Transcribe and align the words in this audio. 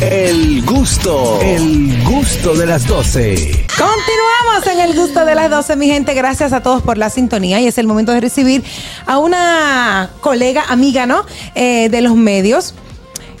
El 0.00 0.64
gusto, 0.64 1.40
el 1.40 2.02
gusto 2.02 2.54
de 2.54 2.66
las 2.66 2.84
12. 2.86 3.66
Continuamos 3.68 4.66
en 4.72 4.80
el 4.80 4.96
gusto 4.96 5.24
de 5.24 5.36
las 5.36 5.48
12, 5.48 5.76
mi 5.76 5.86
gente. 5.86 6.14
Gracias 6.14 6.52
a 6.52 6.62
todos 6.62 6.82
por 6.82 6.98
la 6.98 7.10
sintonía 7.10 7.60
y 7.60 7.68
es 7.68 7.78
el 7.78 7.86
momento 7.86 8.10
de 8.10 8.20
recibir 8.20 8.64
a 9.06 9.18
una 9.18 10.10
colega, 10.20 10.64
amiga, 10.68 11.06
¿no? 11.06 11.24
Eh, 11.54 11.88
de 11.90 12.00
los 12.00 12.16
medios. 12.16 12.74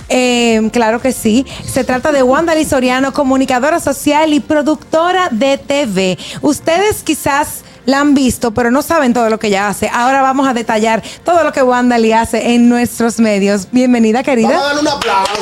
Eh, 0.08 0.70
claro 0.72 1.00
que 1.00 1.12
sí. 1.12 1.44
Se 1.66 1.82
trata 1.82 2.12
de 2.12 2.22
Wanda 2.22 2.52
Soriano, 2.64 3.12
comunicadora 3.12 3.80
social 3.80 4.32
y 4.32 4.38
productora 4.38 5.30
de 5.32 5.58
TV. 5.58 6.16
Ustedes 6.40 7.02
quizás 7.02 7.64
la 7.86 8.00
han 8.00 8.14
visto, 8.14 8.52
pero 8.52 8.70
no 8.70 8.82
saben 8.82 9.12
todo 9.12 9.30
lo 9.30 9.38
que 9.38 9.48
ella 9.48 9.68
hace. 9.68 9.90
Ahora 9.92 10.22
vamos 10.22 10.46
a 10.48 10.54
detallar 10.54 11.02
todo 11.24 11.44
lo 11.44 11.52
que 11.52 11.62
Wanda 11.62 11.98
le 11.98 12.14
hace 12.14 12.54
en 12.54 12.68
nuestros 12.68 13.18
medios. 13.18 13.68
Bienvenida, 13.70 14.22
querida. 14.22 14.48
Vamos 14.48 14.62
a 14.62 14.66
darle 14.66 14.80
un 14.80 14.88
aplauso. 14.88 15.32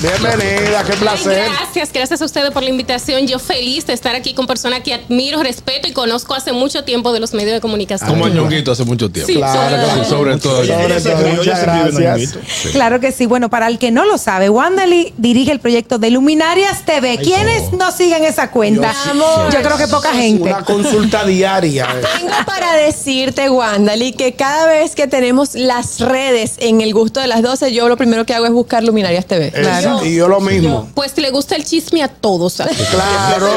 Bienvenida, 0.00 0.84
qué 0.84 0.92
placer. 0.94 1.50
gracias, 1.58 1.92
gracias 1.92 2.22
a 2.22 2.24
ustedes 2.24 2.50
por 2.50 2.62
la 2.62 2.70
invitación. 2.70 3.26
Yo 3.26 3.38
feliz 3.38 3.86
de 3.86 3.92
estar 3.92 4.14
aquí 4.14 4.34
con 4.34 4.46
personas 4.46 4.80
que 4.80 4.94
admiro, 4.94 5.42
respeto 5.42 5.88
y 5.88 5.92
conozco 5.92 6.34
hace 6.34 6.52
mucho 6.52 6.84
tiempo 6.84 7.12
de 7.12 7.20
los 7.20 7.32
medios 7.34 7.52
de 7.52 7.60
comunicación. 7.60 8.08
Como 8.08 8.28
Ñonguito 8.28 8.72
hace 8.72 8.84
mucho 8.84 9.10
tiempo. 9.10 9.32
Sí, 9.32 9.38
Claro, 9.38 10.04
sobre 10.04 10.36
todo. 10.36 10.64
Sobre 10.64 11.00
todo, 11.00 11.28
muchas 11.36 11.62
gracias. 11.62 12.38
Claro 12.72 13.00
que 13.00 13.12
sí. 13.12 13.26
Bueno, 13.26 13.48
para 13.50 13.68
el 13.68 13.78
que 13.78 13.90
no 13.90 14.04
lo 14.04 14.18
sabe, 14.18 14.48
Wanda 14.48 14.86
Lee 14.86 15.14
dirige 15.16 15.52
el 15.52 15.60
proyecto 15.60 15.98
de 15.98 16.10
Luminarias 16.10 16.84
TV. 16.84 17.18
¿Quiénes 17.18 17.72
no 17.72 17.90
siguen 17.92 18.24
esa 18.24 18.50
cuenta? 18.50 18.92
Yo 19.52 19.62
creo 19.62 19.76
que 19.76 19.88
poca 19.88 20.12
gente. 20.12 20.54
Consulta 20.82 21.24
diaria. 21.24 21.86
Tengo 22.18 22.32
para 22.46 22.72
decirte, 22.74 23.48
Wandali, 23.50 24.12
que 24.12 24.32
cada 24.34 24.66
vez 24.66 24.94
que 24.94 25.06
tenemos 25.06 25.54
las 25.54 26.00
redes 26.00 26.54
en 26.58 26.80
el 26.80 26.92
gusto 26.94 27.20
de 27.20 27.26
las 27.26 27.42
12, 27.42 27.72
yo 27.72 27.88
lo 27.88 27.96
primero 27.96 28.24
que 28.26 28.34
hago 28.34 28.46
es 28.46 28.52
buscar 28.52 28.82
Luminarias 28.84 29.26
TV. 29.26 29.52
Es- 29.54 30.06
Y 30.06 30.16
yo 30.16 30.28
lo 30.28 30.40
mismo. 30.40 30.88
Pues 30.94 31.16
le 31.18 31.30
gusta 31.30 31.56
el 31.56 31.64
chisme 31.64 32.02
a 32.02 32.08
todos. 32.08 32.54
Claro. 32.56 33.48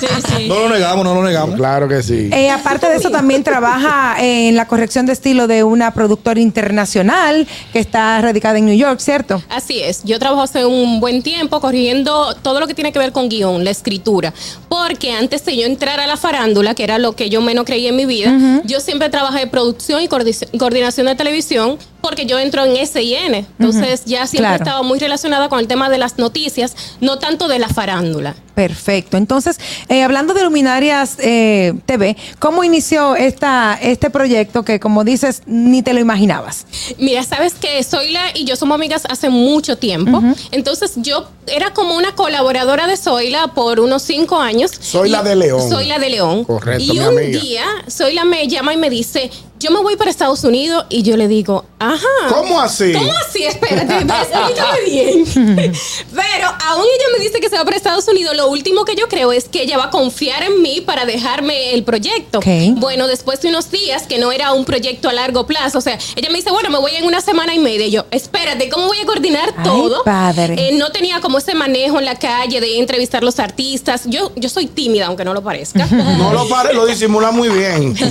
Sí, 0.00 0.06
sí. 0.36 0.48
No 0.48 0.60
lo 0.60 0.68
negamos, 0.68 1.04
no 1.04 1.14
lo 1.14 1.22
negamos. 1.22 1.56
Claro 1.56 1.88
que 1.88 2.02
sí. 2.02 2.30
Eh, 2.32 2.50
aparte 2.50 2.88
de 2.88 2.96
eso, 2.96 3.10
también 3.10 3.42
trabaja 3.44 4.16
en 4.18 4.56
la 4.56 4.66
corrección 4.66 5.06
de 5.06 5.12
estilo 5.12 5.46
de 5.46 5.64
una 5.64 5.92
productora 5.92 6.40
internacional 6.40 7.46
que 7.72 7.78
está 7.78 8.20
radicada 8.20 8.58
en 8.58 8.66
New 8.66 8.76
York, 8.76 9.00
¿cierto? 9.00 9.42
Así 9.48 9.80
es, 9.80 10.02
yo 10.04 10.18
trabajo 10.18 10.42
hace 10.42 10.64
un 10.64 11.00
buen 11.00 11.22
tiempo 11.22 11.60
corrigiendo 11.60 12.34
todo 12.42 12.60
lo 12.60 12.66
que 12.66 12.74
tiene 12.74 12.92
que 12.92 12.98
ver 12.98 13.12
con 13.12 13.28
guion, 13.28 13.64
la 13.64 13.70
escritura, 13.70 14.32
porque 14.68 15.12
antes 15.12 15.44
de 15.44 15.56
yo 15.56 15.66
entrar 15.66 16.00
a 16.00 16.06
la 16.06 16.16
farándula, 16.16 16.59
que 16.74 16.84
era 16.84 16.98
lo 16.98 17.12
que 17.16 17.28
yo 17.30 17.40
menos 17.40 17.64
creía 17.64 17.88
en 17.90 17.96
mi 17.96 18.06
vida, 18.06 18.60
yo 18.64 18.80
siempre 18.80 19.08
trabajé 19.08 19.42
en 19.42 19.50
producción 19.50 20.02
y 20.02 20.08
coordi- 20.08 20.46
coordinación 20.58 21.06
de 21.06 21.14
televisión, 21.14 21.78
porque 22.00 22.26
yo 22.26 22.38
entro 22.38 22.64
en 22.64 22.76
S&N, 22.76 23.46
entonces 23.58 24.02
ya 24.04 24.26
siempre 24.26 24.48
Claro. 24.50 24.64
estaba 24.64 24.82
muy 24.82 24.98
relacionada 24.98 25.48
con 25.48 25.58
el 25.60 25.66
tema 25.68 25.88
de 25.90 25.98
las 25.98 26.18
noticias, 26.18 26.74
no 27.00 27.18
tanto 27.18 27.48
de 27.48 27.58
la 27.58 27.68
farándula. 27.68 28.34
Perfecto. 28.54 29.16
Entonces, 29.16 29.58
eh, 29.88 30.02
hablando 30.02 30.34
de 30.34 30.42
Luminarias 30.44 31.16
eh, 31.18 31.72
TV, 31.86 32.16
¿cómo 32.38 32.62
inició 32.62 33.16
esta, 33.16 33.78
este 33.80 34.10
proyecto 34.10 34.64
que, 34.64 34.78
como 34.80 35.02
dices, 35.04 35.42
ni 35.46 35.82
te 35.82 35.94
lo 35.94 36.00
imaginabas? 36.00 36.66
Mira, 36.98 37.22
sabes 37.22 37.54
que 37.54 37.82
Zoila 37.82 38.20
y 38.34 38.44
yo 38.44 38.56
somos 38.56 38.74
amigas 38.74 39.04
hace 39.08 39.30
mucho 39.30 39.78
tiempo. 39.78 40.22
Entonces 40.50 40.92
yo 40.96 41.28
era 41.46 41.72
como 41.72 41.96
una 41.96 42.14
colaboradora 42.14 42.86
de 42.86 42.96
Zoila 42.98 43.48
por 43.54 43.80
unos 43.80 44.02
cinco 44.02 44.38
años. 44.40 44.72
Zoila 44.82 45.22
de 45.22 45.36
León. 45.36 45.70
Zoila 45.70 45.98
de 45.98 46.10
León. 46.10 46.44
Correcto, 46.44 46.82
Y 46.84 46.90
mi 46.92 46.98
un 46.98 47.06
amiga. 47.18 47.40
día 47.40 47.64
Zoila 47.90 48.24
me 48.24 48.46
llama 48.46 48.74
y 48.74 48.76
me 48.76 48.90
dice, 48.90 49.30
yo 49.60 49.70
me 49.70 49.80
voy 49.82 49.94
para 49.96 50.10
Estados 50.10 50.42
Unidos 50.42 50.86
y 50.88 51.02
yo 51.02 51.18
le 51.18 51.28
digo, 51.28 51.66
ajá. 51.78 52.06
¿Cómo 52.30 52.58
así? 52.60 52.94
¿Cómo 52.94 53.12
así? 53.28 53.44
Espérate, 53.44 53.94
explícame 53.94 54.80
bien. 54.86 55.24
Pero 56.14 56.48
aún 56.66 56.82
ella 56.84 57.04
me 57.16 57.22
dice 57.22 57.40
que 57.40 57.50
se 57.50 57.56
va 57.58 57.64
para 57.64 57.76
Estados 57.76 58.08
Unidos, 58.08 58.34
lo 58.36 58.48
último 58.48 58.86
que 58.86 58.94
yo 58.96 59.06
creo 59.08 59.32
es 59.32 59.50
que 59.50 59.62
ella 59.62 59.76
va 59.76 59.84
a 59.84 59.90
confiar 59.90 60.42
en 60.44 60.62
mí 60.62 60.80
para 60.80 61.04
dejarme 61.04 61.74
el 61.74 61.84
proyecto. 61.84 62.38
Ok. 62.38 62.46
Bueno, 62.76 63.06
después 63.06 63.42
de 63.42 63.48
unos 63.50 63.70
días, 63.70 64.06
que 64.06 64.16
no 64.18 64.32
era 64.32 64.52
un 64.54 64.64
proyecto 64.64 65.10
a 65.10 65.12
largo 65.12 65.46
plazo, 65.46 65.76
o 65.76 65.82
sea, 65.82 65.98
ella 66.16 66.30
me 66.30 66.36
dice, 66.36 66.50
bueno, 66.50 66.70
me 66.70 66.78
voy 66.78 66.92
en 66.96 67.04
una 67.04 67.20
semana 67.20 67.54
y 67.54 67.58
media. 67.58 67.86
Y 67.86 67.90
yo, 67.90 68.06
espérate, 68.10 68.70
¿cómo 68.70 68.86
voy 68.86 68.98
a 68.98 69.04
coordinar 69.04 69.52
Ay, 69.58 69.64
todo? 69.64 70.04
padre. 70.04 70.54
Eh, 70.56 70.72
no 70.78 70.90
tenía 70.90 71.20
como 71.20 71.36
ese 71.36 71.54
manejo 71.54 71.98
en 71.98 72.06
la 72.06 72.14
calle 72.18 72.62
de 72.62 72.78
entrevistar 72.78 73.22
los 73.22 73.38
artistas. 73.38 74.04
Yo, 74.06 74.32
yo 74.36 74.48
soy 74.48 74.68
tímida, 74.68 75.04
aunque 75.06 75.26
no 75.26 75.34
lo 75.34 75.42
parezca. 75.42 75.84
No 75.84 76.32
lo 76.32 76.48
pare, 76.48 76.72
lo 76.72 76.86
disimula 76.86 77.30
muy 77.30 77.50
bien. 77.50 77.94
yo 77.94 78.06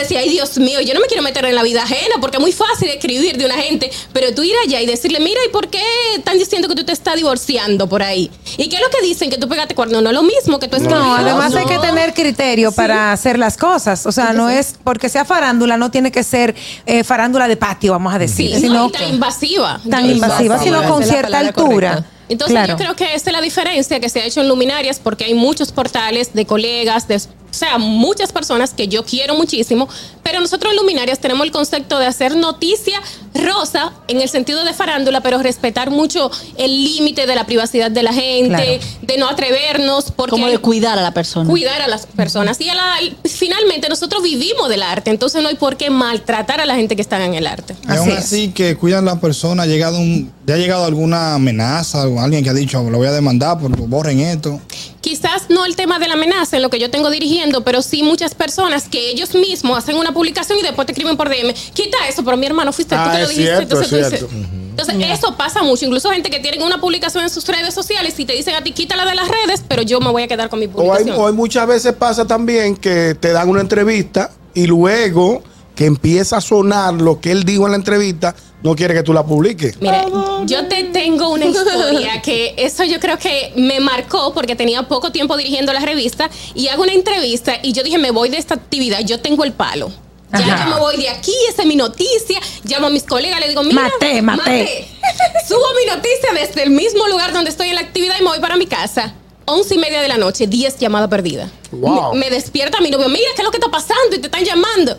decía, 0.00 0.18
ay 0.18 0.30
Dios 0.30 0.58
mío, 0.58 0.63
yo 0.66 0.94
no 0.94 1.00
me 1.00 1.06
quiero 1.06 1.22
meter 1.22 1.44
en 1.44 1.54
la 1.54 1.62
vida 1.62 1.82
ajena 1.82 2.16
porque 2.20 2.36
es 2.36 2.40
muy 2.40 2.52
fácil 2.52 2.88
escribir 2.88 3.36
de 3.36 3.46
una 3.46 3.56
gente, 3.56 3.90
pero 4.12 4.34
tú 4.34 4.42
ir 4.42 4.54
allá 4.64 4.80
y 4.80 4.86
decirle, 4.86 5.20
mira, 5.20 5.40
¿y 5.46 5.50
por 5.50 5.68
qué 5.68 5.82
están 6.16 6.38
diciendo 6.38 6.68
que 6.68 6.74
tú 6.74 6.84
te 6.84 6.92
estás 6.92 7.16
divorciando 7.16 7.88
por 7.88 8.02
ahí? 8.02 8.30
¿Y 8.56 8.68
qué 8.68 8.76
es 8.76 8.82
lo 8.82 8.90
que 8.90 9.00
dicen? 9.06 9.30
Que 9.30 9.36
tú 9.38 9.48
pegaste 9.48 9.74
cuerno. 9.74 10.00
No 10.00 10.10
es 10.10 10.14
lo 10.14 10.22
mismo 10.22 10.58
que 10.58 10.68
tú 10.68 10.76
escribir. 10.76 10.96
No, 10.98 11.14
además 11.14 11.54
hay 11.54 11.66
que 11.66 11.78
tener 11.78 12.14
criterio 12.14 12.72
para 12.72 13.12
hacer 13.12 13.38
las 13.38 13.56
cosas. 13.56 14.06
O 14.06 14.12
sea, 14.12 14.32
no 14.32 14.48
es 14.50 14.74
porque 14.84 15.08
sea 15.08 15.24
farándula, 15.24 15.76
no 15.76 15.90
tiene 15.90 16.10
que 16.12 16.22
ser 16.22 16.54
eh, 16.86 17.04
farándula 17.04 17.48
de 17.48 17.56
patio, 17.56 17.92
vamos 17.92 18.14
a 18.14 18.18
decir, 18.18 18.54
Sí, 18.54 18.60
sino 18.62 18.74
no, 18.74 18.86
y 18.88 18.92
tan 18.92 19.08
invasiva. 19.08 19.80
tan 19.90 20.08
invasiva, 20.08 20.58
sino 20.58 20.82
con 20.88 21.02
cierta 21.04 21.38
altura. 21.38 21.64
correcta. 21.92 22.10
Entonces 22.28 22.52
Claro. 22.54 22.72
yo 22.72 22.76
creo 22.78 22.96
que 22.96 23.14
esa 23.14 23.28
es 23.30 23.32
la 23.32 23.40
diferencia 23.42 24.00
que 24.00 24.08
se 24.08 24.20
ha 24.20 24.24
hecho 24.24 24.40
en 24.40 24.48
Luminarias 24.48 24.98
porque 24.98 25.24
hay 25.24 25.34
muchos 25.34 25.72
portales 25.72 26.32
de 26.32 26.46
colegas, 26.46 27.06
de, 27.06 27.20
o 27.54 27.56
sea, 27.56 27.78
muchas 27.78 28.32
personas 28.32 28.74
que 28.74 28.88
yo 28.88 29.04
quiero 29.04 29.34
muchísimo, 29.36 29.88
pero 30.24 30.40
nosotros 30.40 30.72
en 30.72 30.78
Luminarias 30.78 31.20
tenemos 31.20 31.46
el 31.46 31.52
concepto 31.52 31.98
de 32.00 32.06
hacer 32.06 32.34
noticia 32.36 33.00
rosa 33.34 33.92
en 34.08 34.20
el 34.20 34.28
sentido 34.28 34.64
de 34.64 34.74
farándula, 34.74 35.20
pero 35.20 35.38
respetar 35.42 35.90
mucho 35.90 36.30
el 36.56 36.84
límite 36.84 37.26
de 37.26 37.34
la 37.34 37.46
privacidad 37.46 37.90
de 37.90 38.02
la 38.02 38.12
gente, 38.12 38.48
Claro. 38.78 38.80
de 39.02 39.18
no 39.18 39.28
atrevernos, 39.28 40.10
porque 40.10 40.30
Como 40.30 40.48
de 40.48 40.58
cuidar 40.58 40.98
a 40.98 41.02
la 41.02 41.12
persona. 41.14 41.48
cuidar 41.48 41.80
a 41.82 41.88
las 41.88 42.06
personas. 42.06 42.60
Y 42.60 42.68
a 42.68 42.74
la- 42.74 42.96
finalmente 43.24 43.88
nosotros 43.88 44.22
vivimos 44.22 44.68
del 44.68 44.82
arte, 44.82 45.10
entonces 45.10 45.42
no 45.42 45.48
hay 45.48 45.56
por 45.56 45.76
qué 45.76 45.90
maltratar 45.90 46.60
a 46.60 46.66
la 46.66 46.74
gente 46.74 46.96
que 46.96 47.02
está 47.02 47.24
en 47.24 47.34
el 47.34 47.46
arte. 47.46 47.76
Y 47.88 47.92
aún 47.92 48.08
Así 48.08 48.10
es. 48.10 48.18
así 48.18 48.48
que 48.52 48.76
cuidan 48.76 49.04
las 49.04 49.18
personas, 49.20 49.66
ha 49.66 49.68
llegado 49.68 49.98
un, 49.98 50.32
ya 50.46 50.54
ha 50.54 50.58
llegado 50.58 50.84
alguna 50.84 51.34
amenaza, 51.34 52.06
o 52.08 52.20
alguien 52.20 52.42
que 52.42 52.50
ha 52.50 52.54
dicho, 52.54 52.82
lo 52.90 52.98
voy 52.98 53.06
a 53.06 53.12
demandar, 53.12 53.58
por 53.58 53.70
borren 53.88 54.20
esto. 54.20 54.60
Quizás 55.04 55.50
no 55.50 55.66
el 55.66 55.76
tema 55.76 55.98
de 55.98 56.08
la 56.08 56.14
amenaza 56.14 56.56
en 56.56 56.62
lo 56.62 56.70
que 56.70 56.78
yo 56.78 56.90
tengo 56.90 57.10
dirigiendo, 57.10 57.62
pero 57.62 57.82
sí 57.82 58.02
muchas 58.02 58.34
personas 58.34 58.88
que 58.88 59.10
ellos 59.10 59.34
mismos 59.34 59.76
hacen 59.76 59.96
una 59.98 60.14
publicación 60.14 60.58
y 60.58 60.62
después 60.62 60.86
te 60.86 60.92
escriben 60.92 61.14
por 61.18 61.28
DM. 61.28 61.52
Quita 61.74 61.98
eso, 62.08 62.24
pero 62.24 62.38
mi 62.38 62.46
hermano 62.46 62.72
fuiste 62.72 62.94
Ah, 62.94 63.04
tú 63.04 63.10
que 63.10 63.22
lo 63.22 63.28
dijiste. 63.28 63.44
cierto, 63.44 63.62
entonces 63.62 63.84
es 63.84 63.90
tú 63.90 63.96
dices- 63.96 64.30
cierto. 64.30 64.64
Entonces, 64.70 64.94
eso 65.12 65.36
pasa 65.36 65.62
mucho. 65.62 65.84
Incluso 65.84 66.08
gente 66.10 66.30
que 66.30 66.40
tiene 66.40 66.64
una 66.64 66.80
publicación 66.80 67.22
en 67.22 67.28
sus 67.28 67.46
redes 67.46 67.74
sociales 67.74 68.18
y 68.18 68.24
te 68.24 68.32
dicen 68.32 68.54
a 68.54 68.62
ti, 68.64 68.72
quítala 68.72 69.04
de 69.04 69.14
las 69.14 69.28
redes, 69.28 69.62
pero 69.68 69.82
yo 69.82 70.00
me 70.00 70.10
voy 70.10 70.22
a 70.22 70.26
quedar 70.26 70.48
con 70.48 70.58
mi 70.58 70.64
O 70.64 70.68
hay, 70.68 70.74
publicación. 70.74 71.16
o 71.20 71.26
hay 71.26 71.34
muchas 71.34 71.66
veces 71.66 71.92
pasa 71.92 72.26
también 72.26 72.74
que 72.74 73.14
te 73.14 73.32
dan 73.32 73.50
una 73.50 73.60
entrevista 73.60 74.30
y 74.54 74.66
luego 74.66 75.42
que 75.76 75.84
empieza 75.84 76.38
a 76.38 76.40
sonar 76.40 76.94
lo 76.94 77.20
que 77.20 77.30
él 77.30 77.44
dijo 77.44 77.66
en 77.66 77.72
la 77.72 77.76
entrevista, 77.76 78.34
no 78.64 78.74
quiere 78.74 78.94
que 78.94 79.02
tú 79.02 79.12
la 79.12 79.22
publiques. 79.24 79.78
Mire, 79.78 80.06
yo 80.46 80.66
te 80.68 80.84
tengo 80.84 81.28
una 81.28 81.44
historia 81.44 82.22
que 82.24 82.54
eso 82.56 82.82
yo 82.84 82.98
creo 82.98 83.18
que 83.18 83.52
me 83.56 83.78
marcó 83.78 84.32
porque 84.32 84.56
tenía 84.56 84.88
poco 84.88 85.12
tiempo 85.12 85.36
dirigiendo 85.36 85.70
la 85.74 85.80
revista 85.80 86.30
y 86.54 86.68
hago 86.68 86.82
una 86.82 86.94
entrevista 86.94 87.58
y 87.62 87.74
yo 87.74 87.82
dije, 87.82 87.98
me 87.98 88.10
voy 88.10 88.30
de 88.30 88.38
esta 88.38 88.54
actividad, 88.54 89.00
yo 89.00 89.20
tengo 89.20 89.44
el 89.44 89.52
palo. 89.52 89.92
Ya 90.32 90.38
Ajá. 90.38 90.64
yo 90.64 90.74
me 90.74 90.80
voy 90.80 90.96
de 90.96 91.10
aquí, 91.10 91.34
esa 91.50 91.62
es 91.62 91.68
mi 91.68 91.76
noticia. 91.76 92.40
Llamo 92.64 92.86
a 92.86 92.90
mis 92.90 93.02
colegas, 93.04 93.38
le 93.38 93.48
digo, 93.50 93.62
mira, 93.62 93.82
Maté, 93.82 94.22
maté. 94.22 94.88
Subo 95.46 95.66
mi 95.78 95.94
noticia 95.94 96.32
desde 96.32 96.62
el 96.62 96.70
mismo 96.70 97.06
lugar 97.06 97.34
donde 97.34 97.50
estoy 97.50 97.68
en 97.68 97.74
la 97.74 97.82
actividad 97.82 98.16
y 98.18 98.22
me 98.22 98.30
voy 98.30 98.40
para 98.40 98.56
mi 98.56 98.66
casa. 98.66 99.14
Once 99.44 99.74
y 99.74 99.78
media 99.78 100.00
de 100.00 100.08
la 100.08 100.16
noche, 100.16 100.46
10 100.46 100.78
llamadas 100.78 101.10
perdidas. 101.10 101.50
Wow. 101.70 102.14
Me, 102.14 102.20
me 102.20 102.30
despierta 102.30 102.80
mi 102.80 102.90
novio, 102.90 103.10
mira, 103.10 103.28
¿qué 103.36 103.42
es 103.42 103.44
lo 103.44 103.50
que 103.50 103.58
está 103.58 103.70
pasando? 103.70 104.16
Y 104.16 104.20
te 104.20 104.26
están 104.26 104.42
llamando. 104.42 104.96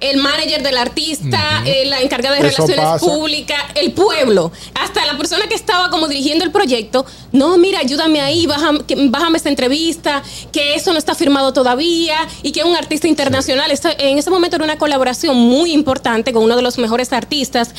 El 0.00 0.16
manager 0.16 0.62
del 0.62 0.76
artista, 0.78 1.62
eh, 1.66 1.84
la 1.86 2.00
encargada 2.00 2.36
de 2.36 2.48
Eso 2.48 2.62
relaciones 2.66 2.84
pasa. 2.92 3.04
públicas, 3.06 3.62
el 3.74 3.92
pueblo, 3.92 4.50
hasta 4.74 5.04
la 5.04 5.18
persona 5.18 5.46
que 5.46 5.54
estaba 5.54 5.90
como 5.90 6.08
dirigiendo 6.08 6.42
el 6.44 6.50
proyecto. 6.50 7.04
No, 7.32 7.58
mira, 7.58 7.80
ayúdame 7.80 8.20
ahí, 8.22 8.46
bájame, 8.46 8.80
que- 8.86 8.96
bájame 9.08 9.36
esta 9.36 9.50
entrevista, 9.50 10.22
que 10.52 10.74
eso 10.74 10.92
no 10.92 10.98
está 10.98 11.14
firmado 11.14 11.52
todavía 11.52 12.16
y 12.42 12.52
que 12.52 12.64
un 12.64 12.74
artista 12.76 13.08
internacional. 13.08 13.70
En 13.98 14.18
ese 14.18 14.30
momento 14.30 14.56
era 14.56 14.64
una 14.64 14.78
colaboración 14.78 15.36
muy 15.36 15.72
importante 15.72 16.32
con 16.32 16.44
uno 16.44 16.56
de 16.56 16.62
los 16.62 16.78
mejores 16.78 17.12
artistas 17.12 17.74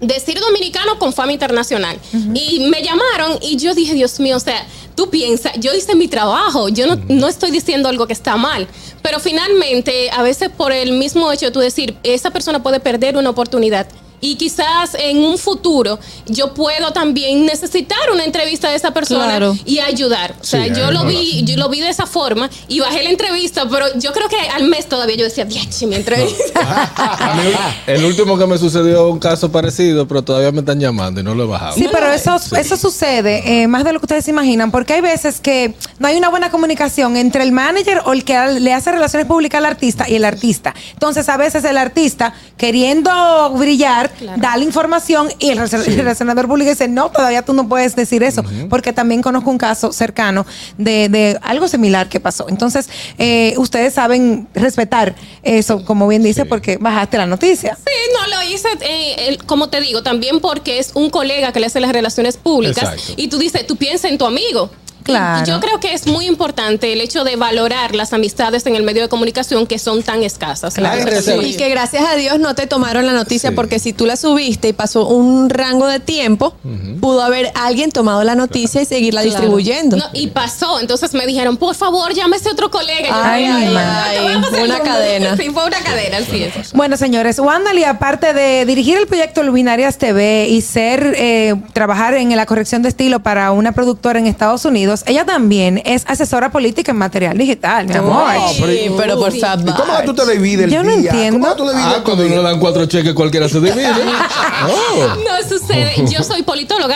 decir 0.00 0.38
dominicano 0.38 0.98
con 0.98 1.12
fama 1.12 1.32
internacional. 1.32 1.98
Y 2.34 2.60
me 2.70 2.82
llamaron 2.82 3.38
y 3.40 3.56
yo 3.56 3.74
dije, 3.74 3.94
Dios 3.94 4.20
mío, 4.20 4.36
o 4.36 4.40
sea, 4.40 4.64
tú 4.98 5.10
piensas, 5.10 5.52
yo 5.60 5.72
hice 5.74 5.94
mi 5.94 6.08
trabajo, 6.08 6.68
yo 6.68 6.88
no, 6.88 7.00
no 7.08 7.28
estoy 7.28 7.52
diciendo 7.52 7.88
algo 7.88 8.08
que 8.08 8.12
está 8.12 8.36
mal, 8.36 8.66
pero 9.00 9.20
finalmente, 9.20 10.10
a 10.10 10.24
veces 10.24 10.48
por 10.48 10.72
el 10.72 10.90
mismo 10.90 11.30
hecho 11.30 11.46
de 11.46 11.52
tú 11.52 11.60
decir, 11.60 11.96
esa 12.02 12.32
persona 12.32 12.64
puede 12.64 12.80
perder 12.80 13.16
una 13.16 13.30
oportunidad. 13.30 13.86
Y 14.20 14.34
quizás 14.36 14.94
en 14.98 15.18
un 15.18 15.38
futuro 15.38 15.98
yo 16.26 16.54
puedo 16.54 16.92
también 16.92 17.46
necesitar 17.46 17.98
una 18.12 18.24
entrevista 18.24 18.68
de 18.70 18.76
esa 18.76 18.92
persona 18.92 19.24
Claro. 19.26 19.56
y 19.64 19.78
ayudar. 19.78 20.34
O 20.40 20.44
sea, 20.44 20.64
Sí, 20.64 20.70
yo 20.70 20.90
lo 20.90 21.04
verdad. 21.04 21.18
vi, 21.20 21.44
yo 21.44 21.56
lo 21.56 21.68
vi 21.68 21.80
de 21.80 21.88
esa 21.88 22.06
forma 22.06 22.50
y 22.68 22.80
bajé 22.80 23.02
la 23.02 23.10
entrevista, 23.10 23.66
pero 23.70 23.86
yo 23.98 24.12
creo 24.12 24.28
que 24.28 24.36
al 24.50 24.64
mes 24.64 24.88
todavía 24.88 25.16
yo 25.16 25.24
decía, 25.24 25.44
"Diache, 25.44 25.86
mi 25.86 25.96
entrevista. 25.96 26.92
El 27.86 28.04
último 28.04 28.36
que 28.38 28.46
me 28.46 28.58
sucedió 28.58 29.08
un 29.08 29.18
caso 29.18 29.50
parecido, 29.50 30.06
pero 30.08 30.22
todavía 30.22 30.52
me 30.52 30.60
están 30.60 30.80
llamando 30.80 31.20
y 31.20 31.24
no 31.24 31.34
lo 31.34 31.44
he 31.44 31.46
bajado. 31.46 31.74
Sí, 31.74 31.86
pero 31.90 32.10
eso, 32.12 32.36
eso 32.56 32.76
sucede 32.76 33.62
eh, 33.62 33.68
más 33.68 33.84
de 33.84 33.92
lo 33.92 34.00
que 34.00 34.06
ustedes 34.06 34.24
se 34.24 34.30
imaginan, 34.30 34.70
porque 34.70 34.94
hay 34.94 35.00
veces 35.00 35.40
que 35.40 35.74
no 35.98 36.08
hay 36.08 36.16
una 36.16 36.28
buena 36.28 36.50
comunicación 36.50 37.16
entre 37.16 37.42
el 37.42 37.52
manager 37.52 38.02
o 38.04 38.12
el 38.12 38.24
que 38.24 38.36
le 38.60 38.72
hace 38.74 38.90
relaciones 38.92 39.26
públicas 39.26 39.58
al 39.58 39.66
artista 39.66 40.08
y 40.08 40.14
el 40.16 40.24
artista. 40.24 40.74
Entonces, 40.92 41.28
a 41.28 41.36
veces 41.36 41.64
el 41.64 41.76
artista, 41.78 42.34
queriendo 42.56 43.50
brillar, 43.56 44.07
da 44.36 44.56
la 44.56 44.64
información 44.64 45.28
y 45.38 45.50
el, 45.50 45.58
relacion- 45.58 45.86
el 45.86 45.96
relacionador 45.96 46.46
público 46.48 46.70
dice, 46.70 46.88
no, 46.88 47.10
todavía 47.10 47.42
tú 47.42 47.52
no 47.52 47.68
puedes 47.68 47.94
decir 47.96 48.22
eso, 48.22 48.42
porque 48.68 48.92
también 48.92 49.22
conozco 49.22 49.50
un 49.50 49.58
caso 49.58 49.92
cercano 49.92 50.46
de, 50.76 51.08
de 51.08 51.38
algo 51.42 51.68
similar 51.68 52.08
que 52.08 52.20
pasó. 52.20 52.46
Entonces, 52.48 52.88
eh, 53.18 53.54
ustedes 53.56 53.94
saben 53.94 54.48
respetar 54.54 55.14
eso, 55.42 55.84
como 55.84 56.06
bien 56.08 56.22
dice, 56.22 56.44
porque 56.44 56.76
bajaste 56.78 57.18
la 57.18 57.26
noticia. 57.26 57.76
Sí, 57.76 57.92
no 58.12 58.36
lo 58.36 58.42
hice, 58.50 58.68
eh, 58.80 59.28
el- 59.28 59.44
como 59.44 59.68
te 59.68 59.80
digo, 59.80 60.02
también 60.02 60.40
porque 60.40 60.78
es 60.78 60.90
un 60.94 61.10
colega 61.10 61.52
que 61.52 61.60
le 61.60 61.66
hace 61.66 61.80
las 61.80 61.92
relaciones 61.92 62.36
públicas 62.36 62.94
Exacto. 62.94 63.12
y 63.16 63.28
tú 63.28 63.38
dices, 63.38 63.66
tú 63.66 63.76
piensas 63.76 64.10
en 64.10 64.18
tu 64.18 64.26
amigo. 64.26 64.70
Y. 65.12 65.44
Yo 65.46 65.60
creo 65.60 65.80
que 65.80 65.92
es 65.94 66.06
muy 66.06 66.26
importante 66.26 66.92
el 66.92 67.00
hecho 67.00 67.24
de 67.24 67.36
valorar 67.36 67.94
las 67.94 68.12
amistades 68.12 68.66
en 68.66 68.76
el 68.76 68.82
medio 68.82 69.02
de 69.02 69.08
comunicación 69.08 69.66
que 69.66 69.78
son 69.78 70.02
tan 70.02 70.22
escasas. 70.22 70.76
la 70.78 70.92
Claro. 70.92 71.42
Y 71.42 71.56
que 71.56 71.68
gracias 71.68 72.04
a 72.08 72.16
Dios 72.16 72.38
no 72.38 72.54
te 72.54 72.66
tomaron 72.66 73.06
la 73.06 73.12
noticia 73.12 73.50
Sí. 73.50 73.56
porque 73.56 73.78
si 73.78 73.92
tú 73.92 74.06
la 74.06 74.16
subiste 74.16 74.68
y 74.68 74.72
pasó 74.72 75.06
un 75.06 75.48
rango 75.50 75.86
de 75.86 76.00
tiempo, 76.00 76.54
pudo 77.00 77.22
haber 77.22 77.50
alguien 77.54 77.90
tomado 77.90 78.22
la 78.24 78.34
noticia 78.34 78.82
y 78.82 78.84
seguirla 78.84 79.22
Claro. 79.22 79.36
distribuyendo. 79.36 79.96
No, 79.96 80.04
y 80.12 80.28
pasó, 80.28 80.80
entonces 80.80 81.14
me 81.14 81.26
dijeron, 81.26 81.56
por 81.56 81.74
favor, 81.74 82.12
llámese 82.14 82.50
otro 82.50 82.70
colega. 82.70 83.08
Ay, 83.12 83.44
"Ay, 83.44 83.74
ay, 83.76 84.16
te 84.16 84.22
voy 84.22 84.32
a 84.32 84.40
pasar 84.40 84.58
el 84.58 84.64
una 84.66 84.78
número". 84.78 84.94
cadena. 84.94 85.36
Sí, 85.36 85.50
fue 85.50 85.64
una 85.66 85.78
cadena, 85.80 86.16
así 86.18 86.42
es. 86.42 86.72
Bueno, 86.72 86.96
señores, 86.96 87.38
Wandali, 87.38 87.84
aparte 87.84 88.32
de 88.34 88.64
dirigir 88.66 88.96
el 88.98 89.06
proyecto 89.06 89.42
Luminarias 89.42 89.98
TV 89.98 90.46
y 90.48 90.60
ser, 90.60 91.14
eh, 91.16 91.54
trabajar 91.72 92.14
en 92.14 92.34
la 92.36 92.46
corrección 92.46 92.82
de 92.82 92.88
estilo 92.88 93.20
para 93.20 93.52
una 93.52 93.72
productora 93.72 94.18
en 94.18 94.26
Estados 94.26 94.64
Unidos, 94.64 95.02
ella 95.06 95.24
también 95.24 95.82
es 95.84 96.04
asesora 96.06 96.50
política 96.50 96.92
en 96.92 96.98
material 96.98 97.36
digital, 97.38 97.86
mi 97.86 97.94
amor. 97.94 98.28
Sí, 98.56 98.90
pero 98.96 99.18
por 99.18 99.34
¿Y 99.34 99.40
favor. 99.40 99.74
cómo 99.76 99.92
tú 100.04 100.14
te 100.14 100.32
divides 100.32 100.64
el 100.66 100.70
Yo 100.70 100.82
no 100.82 100.96
día? 100.96 101.10
entiendo. 101.10 101.40
¿Cómo 101.40 101.54
tú 101.56 101.68
divides 101.68 101.94
Ah, 101.98 102.02
cuando 102.04 102.26
uno 102.26 102.42
dan 102.42 102.58
cuatro 102.60 102.86
cheques, 102.86 103.14
cualquiera 103.14 103.48
se 103.48 103.60
divide. 103.60 103.88
Oh. 104.68 105.06
No 105.16 105.48
sucede. 105.48 105.94
Yo 106.10 106.22
soy 106.24 106.42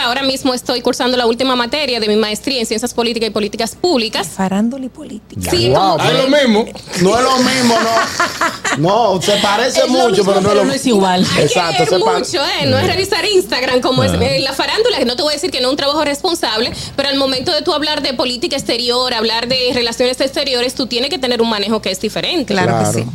Ahora 0.01 0.23
mismo 0.23 0.53
estoy 0.53 0.81
cursando 0.81 1.17
la 1.17 1.25
última 1.25 1.55
materia 1.55 1.99
de 1.99 2.07
mi 2.07 2.15
maestría 2.15 2.59
en 2.59 2.65
ciencias 2.65 2.93
políticas 2.93 3.27
y 3.29 3.31
políticas 3.31 3.75
públicas. 3.75 4.27
Farándula 4.27 4.85
y 4.85 4.89
política. 4.89 5.51
Sí, 5.51 5.69
Wow, 5.69 5.75
como- 5.75 5.97
Ah, 5.99 6.11
es 6.11 6.23
lo 6.23 6.37
mismo. 6.37 6.65
No 7.01 7.17
es 7.17 7.23
lo 7.23 7.37
mismo, 7.39 7.75
no. 7.79 9.13
No, 9.15 9.21
se 9.21 9.33
parece 9.37 9.85
mucho, 9.87 10.23
pero 10.25 10.41
no 10.41 10.49
es 10.49 10.55
lo 10.55 10.65
mismo. 10.65 10.95
igual. 10.95 11.25
Hay 11.35 11.43
Exacto, 11.43 11.83
que 11.83 11.89
se 11.89 11.97
mucho, 11.97 12.41
¿eh? 12.61 12.65
No 12.65 12.77
es 12.77 12.87
revisar 12.87 13.23
Instagram 13.25 13.81
como 13.81 14.03
es 14.03 14.11
eh, 14.13 14.39
la 14.39 14.53
farándula, 14.53 14.97
que 14.97 15.05
no 15.05 15.15
te 15.15 15.21
voy 15.23 15.33
a 15.33 15.35
decir 15.35 15.51
que 15.51 15.61
no 15.61 15.67
es 15.67 15.71
un 15.71 15.77
trabajo 15.77 16.03
responsable, 16.03 16.71
pero 16.95 17.09
al 17.09 17.17
momento 17.17 17.51
de 17.53 17.61
tú 17.61 17.73
hablar 17.73 18.01
de 18.01 18.13
política 18.13 18.55
exterior, 18.55 19.13
hablar 19.13 19.47
de 19.47 19.71
relaciones 19.73 20.19
exteriores, 20.21 20.73
tú 20.75 20.87
tienes 20.87 21.09
que 21.09 21.19
tener 21.19 21.41
un 21.41 21.49
manejo 21.49 21.81
que 21.81 21.91
es 21.91 21.99
diferente. 21.99 22.53
Claro, 22.53 22.77
Claro. 22.77 22.91
que 22.91 22.99
sí. 23.03 23.05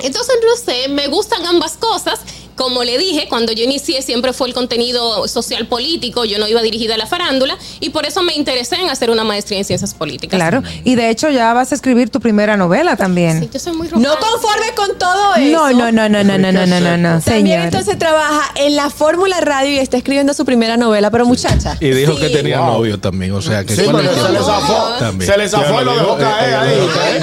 Entonces, 0.00 0.34
no 0.44 0.56
sé, 0.72 0.88
me 0.88 1.08
gustan 1.08 1.44
ambas 1.44 1.72
cosas. 1.76 2.20
Como 2.58 2.82
le 2.82 2.98
dije, 2.98 3.26
cuando 3.28 3.52
yo 3.52 3.62
inicié 3.62 4.02
siempre 4.02 4.32
fue 4.32 4.48
el 4.48 4.54
contenido 4.54 5.28
social 5.28 5.68
político, 5.68 6.24
yo 6.24 6.38
no 6.38 6.48
iba 6.48 6.60
dirigida 6.60 6.96
a 6.96 6.98
la 6.98 7.06
farándula 7.06 7.56
y 7.78 7.90
por 7.90 8.04
eso 8.04 8.24
me 8.24 8.34
interesé 8.34 8.76
en 8.76 8.90
hacer 8.90 9.10
una 9.10 9.22
maestría 9.22 9.58
en 9.58 9.64
ciencias 9.64 9.94
políticas. 9.94 10.36
Claro. 10.36 10.64
Y 10.82 10.96
de 10.96 11.08
hecho 11.08 11.30
ya 11.30 11.54
vas 11.54 11.70
a 11.70 11.76
escribir 11.76 12.10
tu 12.10 12.18
primera 12.18 12.56
novela 12.56 12.96
también. 12.96 13.40
Sí, 13.40 13.50
yo 13.52 13.60
soy 13.60 13.74
muy 13.74 13.88
No 13.88 14.16
conforme 14.18 14.74
con 14.74 14.97
todo 15.12 15.34
eso. 15.36 15.50
No, 15.72 15.72
no, 15.72 15.92
no, 15.92 16.08
no, 16.08 16.24
no, 16.24 16.38
no, 16.38 16.52
no, 16.52 16.66
no, 16.66 16.80
no, 16.80 16.96
no, 16.96 17.20
También 17.20 17.22
señor. 17.22 17.60
entonces 17.64 17.98
trabaja 17.98 18.52
en 18.56 18.76
la 18.76 18.90
Fórmula 18.90 19.40
Radio 19.40 19.70
y 19.72 19.78
está 19.78 19.96
escribiendo 19.96 20.34
su 20.34 20.44
primera 20.44 20.76
novela, 20.76 21.10
pero 21.10 21.26
muchacha. 21.26 21.76
Y 21.80 21.90
dijo 21.90 22.16
que 22.16 22.28
tenía 22.30 22.60
Wow. 22.60 22.72
novio 22.74 22.98
también, 23.00 23.32
o 23.32 23.42
sea 23.42 23.64
que 23.64 23.74
Sí, 23.76 23.82
¿cuál 23.84 23.96
pero 24.06 24.10
es 24.16 24.22
se 24.22 24.32
le 24.32 24.38
zafó. 24.38 24.88
También. 24.98 25.30
Se 25.30 25.38
le 25.38 25.48
zafó 25.48 25.80
y 25.80 25.84
lo 25.84 25.94
dejó 25.96 26.16
caer 26.18 26.54
ahí. 26.56 26.74
eh. 26.74 27.20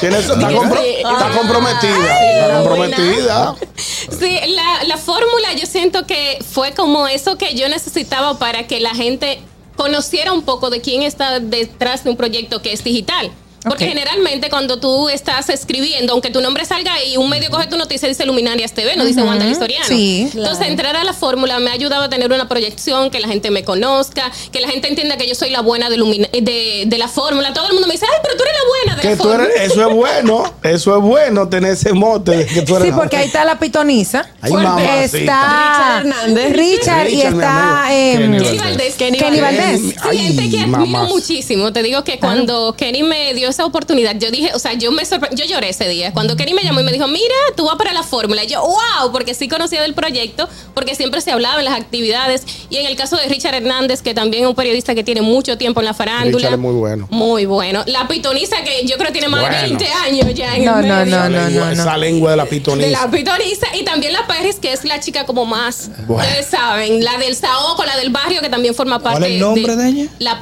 Tiene- 0.00 0.18
Está, 0.18 0.34
compro- 0.50 0.82
está 0.82 1.30
comprometida. 1.36 2.40
Está 2.40 2.54
comprometida. 2.56 3.54
Sí, 3.76 4.38
la, 4.48 4.84
la 4.86 4.96
fórmula 4.96 5.52
yo 5.58 5.66
siento 5.66 6.06
que 6.06 6.38
fue 6.52 6.72
como 6.72 7.06
eso 7.08 7.36
que 7.38 7.54
yo 7.54 7.68
necesitaba 7.68 8.38
para 8.38 8.66
que 8.66 8.80
la 8.80 8.90
gente 8.94 9.40
conociera 9.76 10.32
un 10.32 10.42
poco 10.42 10.70
de 10.70 10.80
quién 10.80 11.02
está 11.02 11.38
detrás 11.40 12.02
de 12.04 12.10
un 12.10 12.16
proyecto 12.16 12.60
que 12.62 12.72
es 12.72 12.82
digital. 12.82 13.30
Porque 13.68 13.84
Ok. 13.84 13.90
generalmente 13.90 14.48
cuando 14.50 14.78
tú 14.78 15.08
estás 15.08 15.48
escribiendo, 15.48 16.12
aunque 16.12 16.30
tu 16.30 16.40
nombre 16.40 16.64
salga 16.64 16.92
ahí, 16.94 17.16
un 17.16 17.28
medio 17.28 17.50
coge 17.50 17.66
tu 17.66 17.76
noticia 17.76 18.06
y 18.06 18.10
dice 18.10 18.24
Luminarias 18.26 18.72
TV, 18.72 18.96
no 18.96 19.04
dice 19.04 19.22
Wanda 19.22 19.44
Listoriano. 19.44 19.86
Sí. 19.86 20.28
Entonces 20.34 20.66
entrar 20.66 20.96
a 20.96 21.04
la 21.04 21.12
fórmula 21.12 21.58
me 21.58 21.70
ha 21.70 21.74
ayudado 21.74 22.02
a 22.04 22.08
tener 22.08 22.32
una 22.32 22.48
proyección, 22.48 23.10
que 23.10 23.20
la 23.20 23.28
gente 23.28 23.50
me 23.50 23.64
conozca, 23.64 24.30
que 24.52 24.60
la 24.60 24.68
gente 24.68 24.88
entienda 24.88 25.16
que 25.16 25.28
yo 25.28 25.34
soy 25.34 25.50
la 25.50 25.60
buena 25.60 25.88
de, 25.90 25.96
de, 25.96 26.84
de 26.86 26.98
la 26.98 27.08
fórmula. 27.08 27.52
Todo 27.52 27.66
el 27.68 27.72
mundo 27.72 27.86
me 27.86 27.94
dice, 27.94 28.06
ay, 28.10 28.18
pero 28.22 28.36
tú 28.36 28.42
eres 28.42 28.54
la 28.54 28.68
buena 28.68 28.96
de 28.96 29.02
Que 29.02 29.10
la 29.10 29.16
tú 29.16 29.22
fórmula. 29.24 29.44
eres, 29.54 29.72
eso 29.72 29.88
es 29.88 29.94
bueno, 29.94 30.54
eso 30.62 30.96
es 30.96 31.02
bueno 31.02 31.48
tener 31.48 31.72
ese 31.72 31.92
mote 31.92 32.36
de 32.36 32.46
que 32.46 32.62
tú 32.62 32.76
eres 32.76 32.88
Sí, 32.88 32.94
porque 32.94 33.16
ahí 33.16 33.26
está 33.26 33.44
la 33.44 33.58
pitoniza. 33.58 34.28
Mamacita. 34.48 35.04
Está 35.04 36.00
Richard 36.02 36.06
Hernández. 36.06 36.52
Richard 36.56 37.08
y 37.08 37.14
Richard, 37.16 37.32
mi 37.34 37.38
está 37.42 37.86
em, 37.90 38.20
Kenny 38.20 38.38
Kenny 38.38 38.58
Valdés. 38.58 38.94
Kenny 38.96 39.40
Valdés. 39.40 39.80
Sí, 39.80 39.94
Ay, 40.02 40.18
gente 40.18 40.50
que 40.50 40.60
admiro 40.60 40.78
mamás. 40.86 41.08
muchísimo. 41.08 41.72
Te 41.72 41.82
digo 41.82 42.04
que 42.04 42.18
cuando 42.18 42.74
Kenny 42.76 43.02
me 43.02 43.34
dio 43.34 43.52
esa 43.58 43.66
oportunidad, 43.66 44.14
yo 44.18 44.30
dije, 44.30 44.50
o 44.54 44.58
sea, 44.58 44.74
yo 44.74 44.92
me 44.92 45.02
yo 45.34 45.44
lloré 45.44 45.70
ese 45.70 45.88
día. 45.88 46.12
Cuando 46.12 46.36
Kenny 46.36 46.54
me 46.54 46.62
llamó 46.62 46.80
y 46.80 46.84
me 46.84 46.92
dijo, 46.92 47.08
mira, 47.08 47.34
tú 47.56 47.64
vas 47.66 47.76
para 47.76 47.92
la 47.92 48.02
fórmula. 48.04 48.44
Y 48.44 48.46
yo, 48.46 48.60
wow, 48.62 49.10
porque 49.10 49.34
sí 49.34 49.48
conocía 49.48 49.82
del 49.82 49.94
proyecto, 49.94 50.48
porque 50.74 50.94
siempre 50.94 51.20
se 51.20 51.32
hablaba 51.32 51.58
en 51.58 51.64
las 51.64 51.74
actividades. 51.74 52.42
Y 52.70 52.76
en 52.76 52.86
el 52.86 52.94
caso 52.94 53.16
de 53.16 53.24
Richard 53.26 53.54
Hernández, 53.54 54.00
que 54.02 54.14
también 54.14 54.44
es 54.44 54.48
un 54.48 54.54
periodista 54.54 54.94
que 54.94 55.02
tiene 55.02 55.22
mucho 55.22 55.58
tiempo 55.58 55.80
en 55.80 55.86
la 55.86 55.94
farándula. 55.94 56.36
Richard 56.38 56.52
es 56.54 56.58
muy 56.58 56.74
bueno. 56.74 57.08
Muy 57.10 57.46
bueno. 57.46 57.82
La 57.86 58.06
pitoniza 58.06 58.56
que 58.62 58.86
yo 58.86 58.94
creo 58.96 59.06
que 59.08 59.12
tiene 59.12 59.28
más 59.28 59.40
de 59.42 59.48
Bueno. 59.48 59.78
20 59.78 59.88
años 59.88 60.34
ya 60.34 60.54
en 60.56 60.64
No, 60.64 60.78
el 60.78 60.88
no, 60.88 60.94
medio. 60.96 61.16
no, 61.16 61.28
no, 61.28 61.38
Lengua- 61.48 61.64
no, 61.66 61.70
Esa 61.72 61.96
lengua 61.96 62.30
de 62.30 62.36
la 62.36 62.44
De 62.44 62.50
pitoniza. 62.50 62.90
la 62.90 63.10
pitoniza 63.10 63.66
y 63.76 63.82
también 63.84 64.12
la 64.12 64.26
Perris, 64.26 64.56
que 64.56 64.72
es 64.72 64.84
la 64.84 65.00
chica 65.00 65.26
como 65.26 65.44
más, 65.46 65.90
Bueno. 66.06 66.22
ustedes 66.22 66.46
saben, 66.46 67.02
la 67.02 67.18
del 67.18 67.34
Saoco, 67.34 67.84
la 67.84 67.96
del 67.96 68.10
barrio, 68.10 68.40
que 68.40 68.48
también 68.48 68.74
forma 68.74 69.00
parte 69.00 69.18
¿Cuál 69.20 69.24
es 69.24 69.34
el 69.34 69.40
nombre 69.40 69.74
de 69.76 69.88
ella? 69.88 70.10
La. 70.20 70.38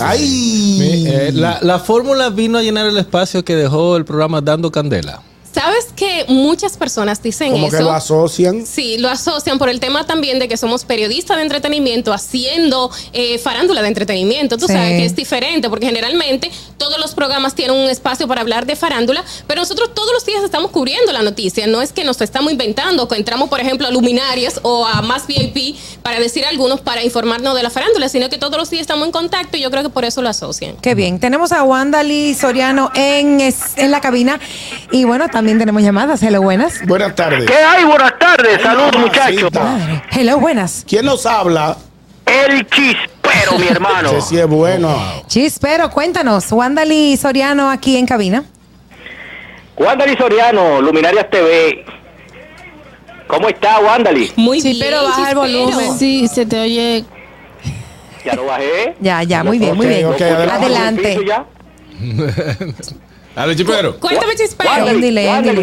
Ay. 0.00 0.76
Mi- 0.78 1.06
eh, 1.08 1.30
la, 1.32 1.58
la 1.62 1.78
fórmula 1.78 2.30
vino 2.30 2.59
a 2.60 2.62
llenar 2.62 2.86
el 2.86 2.98
espacio 2.98 3.42
que 3.42 3.56
dejó 3.56 3.96
el 3.96 4.04
programa 4.04 4.40
Dando 4.42 4.70
Candela. 4.70 5.22
¿Sabes 5.52 5.86
que 5.96 6.26
muchas 6.28 6.76
personas 6.76 7.20
dicen 7.22 7.50
Como 7.52 7.66
eso? 7.66 7.76
que 7.76 7.82
lo 7.82 7.90
asocian. 7.92 8.64
Sí, 8.66 8.98
lo 8.98 9.08
asocian 9.08 9.58
por 9.58 9.68
el 9.68 9.80
tema 9.80 10.06
también 10.06 10.38
de 10.38 10.46
que 10.46 10.56
somos 10.56 10.84
periodistas 10.84 11.36
de 11.38 11.42
entretenimiento 11.42 12.12
haciendo 12.12 12.90
eh, 13.12 13.38
farándula 13.38 13.82
de 13.82 13.88
entretenimiento. 13.88 14.56
Tú 14.58 14.66
Sí. 14.68 14.74
sabes 14.74 14.90
que 14.98 15.04
es 15.06 15.16
diferente 15.16 15.68
porque 15.68 15.86
generalmente 15.86 16.50
todos 16.78 16.98
los 17.00 17.14
programas 17.14 17.54
tienen 17.56 17.76
un 17.76 17.90
espacio 17.90 18.28
para 18.28 18.42
hablar 18.42 18.64
de 18.64 18.76
farándula, 18.76 19.24
pero 19.48 19.60
nosotros 19.62 19.92
todos 19.92 20.12
los 20.12 20.24
días 20.24 20.44
estamos 20.44 20.70
cubriendo 20.70 21.10
la 21.12 21.22
noticia. 21.22 21.66
No 21.66 21.82
es 21.82 21.92
que 21.92 22.04
nos 22.04 22.20
estamos 22.20 22.52
inventando, 22.52 23.08
que 23.08 23.16
entramos, 23.16 23.48
por 23.48 23.58
ejemplo, 23.60 23.88
a 23.88 23.90
Luminarias 23.90 24.60
o 24.62 24.86
a 24.86 25.02
Más 25.02 25.26
VIP 25.26 25.76
para 26.02 26.20
decir 26.20 26.44
algunos 26.44 26.80
para 26.80 27.02
informarnos 27.02 27.56
de 27.56 27.62
la 27.64 27.70
farándula, 27.70 28.08
sino 28.08 28.28
que 28.28 28.38
todos 28.38 28.56
los 28.56 28.70
días 28.70 28.82
estamos 28.82 29.04
en 29.06 29.12
contacto 29.12 29.56
y 29.56 29.60
yo 29.62 29.70
creo 29.72 29.82
que 29.82 29.90
por 29.90 30.04
eso 30.04 30.22
lo 30.22 30.28
asocian. 30.28 30.76
Qué 30.80 30.94
bien. 30.94 31.18
Tenemos 31.18 31.50
a 31.52 31.64
Wanda 31.64 32.02
Lee 32.04 32.34
Soriano 32.34 32.90
en, 32.94 33.40
es- 33.40 33.76
en 33.76 33.90
la 33.90 34.00
cabina. 34.00 34.38
Y 34.92 35.04
bueno, 35.04 35.28
también 35.40 35.58
tenemos 35.58 35.80
llamadas. 35.82 36.22
Hello, 36.22 36.42
buenas. 36.42 36.86
Buenas 36.86 37.14
tardes. 37.14 37.46
¿Qué 37.46 37.54
hay? 37.56 37.82
Buenas 37.84 38.18
tardes. 38.18 38.60
Saludos, 38.60 38.98
muchachos. 38.98 39.50
Hello, 40.10 40.38
buenas. 40.38 40.84
¿Quién 40.86 41.06
nos 41.06 41.24
habla? 41.24 41.78
El 42.26 42.66
chispero, 42.68 43.58
mi 43.58 43.66
hermano. 43.66 44.10
Que 44.14 44.20
sí 44.20 44.36
es 44.38 44.46
bueno. 44.46 44.94
Chispero, 45.28 45.90
cuéntanos. 45.90 46.52
Wanda 46.52 46.84
Lee 46.84 47.16
Soriano 47.16 47.70
aquí 47.70 47.96
en 47.96 48.04
cabina. 48.04 48.44
Wandali 49.78 50.14
Soriano, 50.14 50.82
Luminarias 50.82 51.30
TV. 51.30 51.86
¿Cómo 53.26 53.48
está, 53.48 53.78
Wandali? 53.80 54.30
Muy 54.36 54.60
Sí, 54.60 54.74
bien. 54.74 54.80
pero 54.90 55.04
baja 55.04 55.30
el 55.30 55.36
Chispero. 55.38 55.40
volumen. 55.64 55.98
Sí, 55.98 56.28
se 56.28 56.44
te 56.44 56.60
oye. 56.60 57.04
Ya 58.26 58.34
lo 58.34 58.44
bajé. 58.44 58.94
Ya, 59.00 59.22
ya, 59.22 59.42
muy 59.42 59.58
bien, 59.58 59.74
muy 59.74 59.86
bien. 59.86 60.04
ok, 60.04 60.20
adelante. 60.20 61.18
Dale, 63.34 63.54
chipero. 63.56 63.96
Cuéntame, 63.98 64.34
Chispero. 64.34 64.70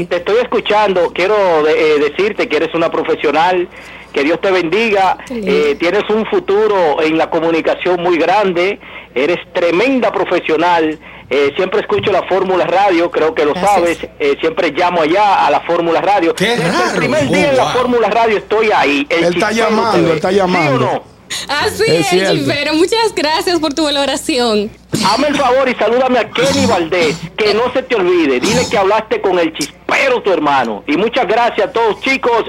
Te 0.08 0.16
estoy 0.18 0.38
escuchando. 0.42 1.12
Quiero 1.14 1.64
de- 1.64 1.96
eh, 1.96 2.00
decirte 2.00 2.48
que 2.48 2.58
eres 2.58 2.74
una 2.74 2.90
profesional, 2.92 3.68
Que 4.14 4.24
Dios 4.24 4.42
te 4.42 4.50
bendiga. 4.50 5.18
Eh, 5.30 5.76
tienes 5.80 6.02
un 6.10 6.26
futuro 6.26 7.04
en 7.04 7.20
la 7.20 7.30
comunicación 7.30 8.02
muy 8.02 8.18
grande. 8.18 8.80
Eres 9.14 9.38
tremenda 9.54 10.12
profesional. 10.12 10.98
Eh, 11.30 11.52
siempre 11.56 11.82
escucho 11.82 12.12
la 12.12 12.24
Fórmula 12.24 12.66
Radio, 12.66 13.12
creo 13.12 13.36
que 13.36 13.46
lo 13.46 13.52
Gracias. 13.54 13.74
sabes. 13.76 13.98
Eh, 14.20 14.36
siempre 14.40 14.72
llamo 14.72 15.02
allá 15.04 15.46
a 15.46 15.52
la 15.52 15.60
Fórmula 15.60 16.02
Radio. 16.02 16.34
Qué 16.34 16.46
Desde 16.48 16.72
raro. 16.72 16.92
el 16.94 16.98
primer 16.98 17.26
Oh, 17.28 17.32
día 17.34 17.50
en 17.52 17.58
la 17.58 17.64
wow. 17.66 17.74
Fórmula 17.74 18.10
Radio 18.10 18.38
estoy 18.38 18.72
ahí. 18.74 19.06
El 19.10 19.26
Él 19.26 19.34
está 19.36 19.50
Chispero 19.50 19.70
llamando, 19.70 20.10
él 20.12 20.16
está 20.16 20.30
¿Sí 20.30 20.36
o 20.36 20.38
llamando. 20.38 20.80
no? 20.80 21.04
Así 21.48 21.84
Es 21.88 22.14
es, 22.14 22.74
muchas 22.74 23.14
gracias 23.16 23.60
por 23.60 23.74
tu 23.74 23.84
valoración. 23.84 24.70
Hazme 25.06 25.28
el 25.28 25.36
favor 25.36 25.70
y 25.70 25.76
salúdame 25.76 26.20
a 26.20 26.30
Kenny 26.30 26.66
Valdés, 26.66 27.16
que 27.38 27.54
no 27.54 27.72
se 27.74 27.84
te 27.84 27.96
olvide. 27.96 28.40
Dile 28.40 28.68
que 28.70 28.78
hablaste 28.78 29.22
con 29.22 29.38
el 29.40 29.54
chispero, 29.54 30.22
tu 30.22 30.32
hermano. 30.32 30.84
Y 30.88 30.98
muchas 30.98 31.28
gracias 31.28 31.68
a 31.68 31.72
todos, 31.72 32.02
chicos. 32.02 32.46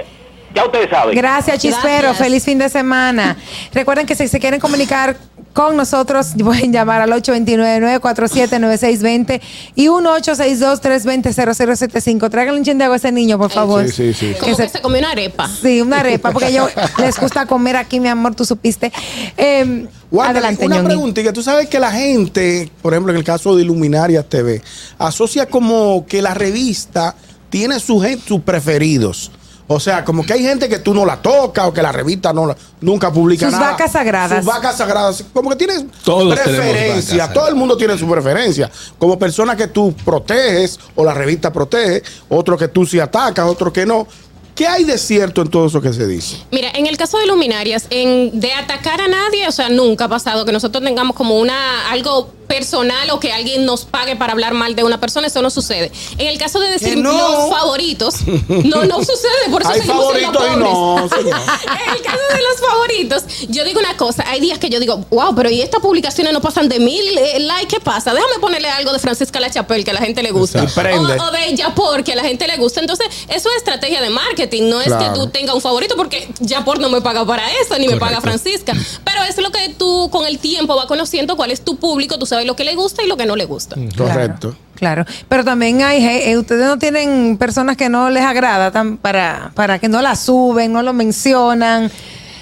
Ya 0.55 0.65
ustedes 0.65 0.91
saben. 0.91 1.15
Gracias, 1.15 1.61
Chispero. 1.61 2.03
Gracias. 2.09 2.19
Feliz 2.19 2.45
fin 2.45 2.59
de 2.59 2.69
semana. 2.69 3.37
Recuerden 3.73 4.07
que 4.07 4.15
si 4.15 4.29
se 4.29 4.41
quieren 4.41 4.59
comunicar 4.59 5.17
con 5.59 5.77
nosotros, 5.77 6.29
pueden 6.45 6.73
llamar 6.73 7.01
al 7.03 7.11
829-947-9620 7.21 9.41
y 9.75 9.89
1-862-320-0075. 9.89 12.31
Tráiganle 12.31 12.61
un 12.61 12.65
chin 12.65 12.79
de 12.79 12.85
agua 12.85 12.95
a 12.95 12.99
ese 12.99 13.11
niño, 13.11 13.39
por 13.39 13.51
favor. 13.51 13.85
Sí, 13.89 13.93
sí, 13.93 14.15
sí. 14.15 14.35
Como 14.39 14.57
Que 14.57 14.63
que 14.63 14.69
se- 14.69 14.75
se 14.79 14.81
comió 14.81 15.01
una 15.01 15.11
arepa. 15.11 15.49
Sí, 15.49 15.81
una 15.81 15.99
arepa, 16.01 16.31
porque 16.31 16.47
a 16.47 16.51
ellos 16.51 16.71
les 16.99 17.19
gusta 17.19 17.45
comer 17.47 17.75
aquí, 17.77 17.99
mi 17.99 18.07
amor, 18.09 18.37
tú 18.37 18.45
supiste. 18.45 18.93
Eh, 19.37 19.87
Wanda, 20.13 20.31
adelante, 20.31 20.65
una 20.65 20.85
preguntita. 20.85 21.33
Tú 21.33 21.43
sabes 21.43 21.69
que 21.69 21.81
la 21.81 21.91
gente, 21.91 22.71
por 22.81 22.93
ejemplo, 22.95 23.13
en 23.13 23.19
el 23.19 23.25
caso 23.25 23.57
de 23.57 23.63
Iluminarias 23.63 24.27
TV, 24.29 24.63
asocia 24.97 25.47
como 25.47 26.07
que 26.07 26.23
la 26.23 26.35
revista 26.35 27.17
tiene 27.51 27.81
sus 27.81 28.05
sus 28.27 28.43
preferidos. 28.43 29.33
O 29.71 29.79
sea, 29.79 30.03
como 30.05 30.25
que 30.25 30.33
hay 30.33 30.43
gente 30.43 30.67
que 30.69 30.79
tú 30.79 30.95
no 30.95 31.05
la 31.05 31.21
tocas 31.21 31.67
o 31.67 31.73
que 31.75 31.83
la 31.83 31.93
revista 31.93 32.33
no 32.33 32.47
la- 32.47 32.57
nunca 32.81 33.13
publica 33.13 33.45
Sus 33.47 33.53
nada. 33.53 33.73
vacas 33.73 33.93
sagradas. 33.93 34.39
Sus 34.39 34.47
vacas 34.47 34.79
sagradas. 34.79 35.25
Como 35.33 35.51
que 35.51 35.57
tienes 35.57 35.85
Todos 36.03 36.35
preferencia. 36.39 37.31
Todo 37.33 37.49
el 37.49 37.55
mundo 37.55 37.77
tiene 37.77 37.99
su 37.99 38.09
preferencia. 38.09 38.71
Como 38.99 39.19
persona 39.19 39.57
que 39.57 39.67
tú 39.67 39.95
proteges 40.05 40.79
o 40.95 41.05
la 41.05 41.13
revista 41.15 41.53
protege, 41.53 42.03
otro 42.31 42.57
que 42.57 42.69
tú 42.69 42.87
sí 42.87 42.99
atacas, 42.99 43.47
otro 43.47 43.73
que 43.73 43.85
no. 43.87 44.07
¿Qué 44.55 44.67
hay 44.67 44.83
de 44.85 44.99
cierto 44.99 45.43
en 45.43 45.49
todo 45.49 45.67
eso 45.67 45.81
que 45.81 45.93
se 45.93 46.05
dice? 46.07 46.37
Mira, 46.51 46.71
en 46.75 46.87
el 46.87 46.97
caso 46.97 47.17
de 47.19 47.27
luminarias, 47.27 47.87
en, 47.91 48.41
de 48.41 48.53
atacar 48.55 49.01
a 49.01 49.07
nadie, 49.07 49.47
o 49.47 49.53
sea, 49.53 49.69
nunca 49.69 50.07
ha 50.07 50.09
pasado 50.09 50.45
que 50.45 50.51
nosotros 50.51 50.83
tengamos 50.83 51.15
como 51.15 51.39
una 51.39 51.89
algo 51.93 52.33
personal 52.49 53.11
o 53.11 53.21
que 53.21 53.33
alguien 53.33 53.65
nos 53.65 53.85
pague 53.85 54.17
para 54.17 54.33
hablar 54.33 54.55
mal 54.55 54.75
de 54.75 54.83
una 54.83 54.99
persona, 54.99 55.27
eso 55.27 55.43
no 55.43 55.51
sucede. 55.51 55.93
En 56.17 56.27
el 56.27 56.39
caso 56.39 56.59
de 56.59 56.71
decir 56.71 56.99
no. 56.99 57.13
los 57.13 57.51
favoritos, 57.51 58.17
no, 58.49 58.85
no 58.85 58.99
sucede, 59.05 59.51
por 59.51 59.63
eso 59.63 59.71
Hay 59.71 59.83
favoritos 59.83 60.45
y 60.55 60.57
no, 60.59 61.09
señor. 61.15 61.39
en 61.87 61.95
el 61.95 62.03
caso 62.03 62.19
de 62.35 62.43
los 62.43 62.61
favoritos, 62.61 63.25
yo 63.49 63.65
digo 63.65 63.79
una 63.81 63.97
cosa, 63.97 64.25
hay 64.27 64.41
días 64.41 64.59
que 64.59 64.71
yo 64.71 64.81
digo, 64.81 65.05
wow, 65.11 65.35
pero 65.35 65.51
y 65.51 65.61
estas 65.61 65.81
publicaciones 65.81 66.33
no 66.33 66.41
pasan 66.41 66.69
de 66.69 66.81
mil 66.81 67.19
eh, 67.19 67.39
likes, 67.41 67.69
¿qué 67.69 67.81
pasa? 67.81 68.13
Déjame 68.13 68.39
ponerle 68.41 68.69
algo 68.69 68.93
de 68.93 68.99
Francisca 68.99 69.39
La 69.41 69.51
Chapelle 69.51 69.85
que 69.85 69.91
a 69.91 69.95
la 69.95 70.01
gente 70.01 70.23
le 70.23 70.31
gusta. 70.33 70.63
O, 70.63 71.25
o 71.25 71.31
de 71.31 71.55
Yapor 71.55 72.03
que 72.03 72.13
a 72.13 72.17
la 72.17 72.25
gente 72.25 72.47
le 72.47 72.57
gusta. 72.57 72.81
Entonces, 72.81 73.07
eso 73.29 73.49
es 73.51 73.57
estrategia 73.57 74.01
de 74.01 74.11
marketing, 74.11 74.69
no 74.69 74.81
es 74.81 74.93
que 74.93 75.11
tú 75.15 75.29
tengas 75.29 75.55
un 75.55 75.61
favorito 75.61 75.95
porque 75.97 76.29
Yapor 76.41 76.81
no 76.81 76.89
me 76.89 77.01
paga 77.01 77.25
para 77.27 77.51
eso, 77.61 77.79
ni 77.79 77.89
me 77.89 77.97
paga. 77.97 78.19
Francisca. 78.21 78.75
Pero 79.05 79.23
es 79.25 79.37
lo 79.39 79.51
que 79.51 79.69
tú 79.71 80.09
con 80.11 80.27
el 80.27 80.39
tiempo 80.39 80.75
vas 80.75 80.87
conociendo 80.87 81.37
cuál 81.37 81.51
es 81.51 81.61
tu 81.61 81.77
público, 81.77 82.19
tú 82.19 82.27
sabes 82.27 82.38
lo 82.47 82.57
que 82.57 82.65
le 82.65 82.75
gusta 82.75 83.03
y 83.03 83.07
lo 83.07 83.17
que 83.17 83.27
no 83.27 83.37
le 83.37 83.45
gusta. 83.45 83.77
Correcto. 83.97 84.57
Claro, 84.75 85.05
pero 85.29 85.45
también 85.45 85.83
hay, 85.83 86.05
eh, 86.05 86.39
ustedes 86.39 86.67
no 86.67 86.79
tienen 86.79 87.37
personas 87.37 87.77
que 87.77 87.89
no 87.89 88.11
les 88.11 88.23
agrada 88.23 88.71
tan- 88.71 88.97
para, 88.97 89.51
para 89.55 89.79
que 89.81 89.89
no 89.89 90.01
la 90.03 90.15
suben, 90.15 90.73
no 90.73 90.83
lo 90.83 90.93
mencionan 90.93 91.91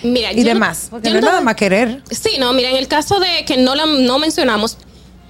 Mira, 0.02 0.32
y 0.32 0.36
yo 0.36 0.42
no- 0.42 0.48
demás. 0.48 0.88
Porque 0.90 1.10
no 1.10 1.16
es 1.18 1.24
nada 1.24 1.40
más 1.40 1.54
querer. 1.56 2.02
Sí, 2.10 2.32
no, 2.38 2.52
mira, 2.52 2.68
en 2.70 2.76
el 2.76 2.88
caso 2.88 3.18
de 3.20 3.44
que 3.46 3.56
no 3.56 3.74
la 3.74 3.86
no 3.86 4.18
mencionamos, 4.18 4.76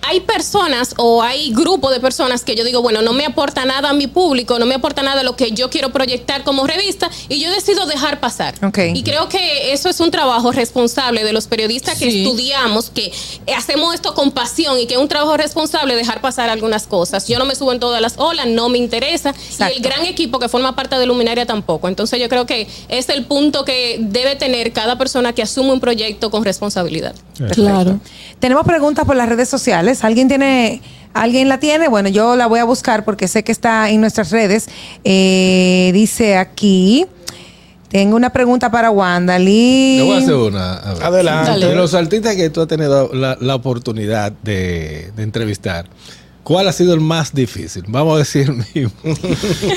hay 0.06 0.20
personas 0.20 0.94
o 0.98 1.22
hay 1.22 1.52
grupos 1.52 1.92
de 1.92 2.00
personas 2.00 2.44
que 2.44 2.54
yo 2.54 2.64
digo, 2.64 2.82
bueno, 2.82 3.02
no 3.02 3.12
me 3.12 3.24
aporta 3.24 3.64
nada 3.64 3.90
a 3.90 3.92
mi 3.92 4.06
público, 4.06 4.58
no 4.58 4.66
me 4.66 4.74
aporta 4.74 5.02
nada 5.02 5.20
a 5.20 5.24
lo 5.24 5.36
que 5.36 5.50
yo 5.50 5.68
quiero 5.68 5.90
proyectar 5.90 6.44
como 6.44 6.66
revista 6.66 7.10
y 7.28 7.40
yo 7.40 7.50
decido 7.50 7.86
dejar 7.86 8.20
pasar. 8.20 8.54
Ok. 8.64 8.78
Y 8.94 9.02
creo 9.02 9.28
que 9.28 9.72
eso 9.72 9.88
es 9.88 10.00
un 10.00 10.10
trabajo 10.10 10.52
responsable 10.52 11.24
de 11.24 11.32
los 11.32 11.46
periodistas 11.46 11.98
que 11.98 12.08
estudiamos, 12.08 12.90
que 12.90 13.12
hacemos 13.56 13.94
esto 13.94 14.14
con 14.14 14.30
pasión 14.30 14.78
y 14.78 14.86
que 14.86 14.94
es 14.94 15.00
un 15.00 15.08
trabajo 15.08 15.36
responsable 15.36 15.96
dejar 15.96 16.20
pasar 16.20 16.48
algunas 16.50 16.86
cosas. 16.86 17.26
Yo 17.26 17.38
no 17.38 17.44
me 17.44 17.54
subo 17.54 17.72
en 17.72 17.80
todas 17.80 18.00
las 18.00 18.14
olas, 18.18 18.46
no 18.46 18.68
me 18.68 18.78
interesa. 18.78 19.30
Exacto. 19.30 19.74
Y 19.74 19.76
el 19.78 19.82
gran 19.82 20.04
equipo 20.04 20.38
que 20.38 20.48
forma 20.48 20.76
parte 20.76 20.96
de 20.96 21.06
Luminaria 21.06 21.46
tampoco. 21.46 21.88
Entonces 21.88 22.20
yo 22.20 22.28
creo 22.28 22.46
que 22.46 22.68
es 22.88 23.08
el 23.08 23.24
punto 23.24 23.64
que 23.64 23.98
debe 24.00 24.36
tener 24.36 24.72
cada 24.72 24.96
persona 24.98 25.32
que 25.32 25.42
asume 25.42 25.72
un 25.72 25.80
proyecto 25.80 26.30
con 26.30 26.44
responsabilidad. 26.44 27.14
Claro. 27.52 28.00
Tenemos 28.38 28.64
preguntas 28.64 29.04
por 29.04 29.16
las 29.16 29.28
redes 29.28 29.48
sociales. 29.48 29.95
¿Alguien 30.04 30.28
tiene, 30.28 30.80
alguien 31.14 31.48
la 31.48 31.58
tiene? 31.58 31.88
Bueno, 31.88 32.08
yo 32.08 32.36
la 32.36 32.46
voy 32.46 32.60
a 32.60 32.64
buscar 32.64 33.04
porque 33.04 33.28
sé 33.28 33.42
que 33.44 33.52
está 33.52 33.90
en 33.90 34.00
nuestras 34.00 34.30
redes. 34.30 34.66
Eh, 35.04 35.90
dice 35.92 36.36
aquí. 36.36 37.06
Tengo 37.88 38.16
una 38.16 38.30
pregunta 38.30 38.70
para 38.70 38.90
Wanda. 38.90 39.36
Te 39.38 39.42
voy 40.02 40.16
a 40.16 40.18
hacer 40.18 40.34
una. 40.34 40.74
a 40.74 40.92
ver. 40.94 41.02
Adelante. 41.04 41.66
De 41.66 41.74
los 41.76 41.94
artistas 41.94 42.34
que 42.34 42.50
tú 42.50 42.60
has 42.60 42.68
tenido 42.68 43.10
la, 43.14 43.38
la 43.40 43.54
oportunidad 43.54 44.32
de, 44.42 45.12
de 45.16 45.22
entrevistar, 45.22 45.86
¿cuál 46.46 46.68
ha 46.68 46.72
sido 46.72 46.94
el 46.94 47.00
más 47.00 47.34
difícil? 47.34 47.82
Vamos 47.88 48.14
a 48.14 48.18
decir 48.18 48.42
el 48.42 48.54
mismo. 48.54 48.92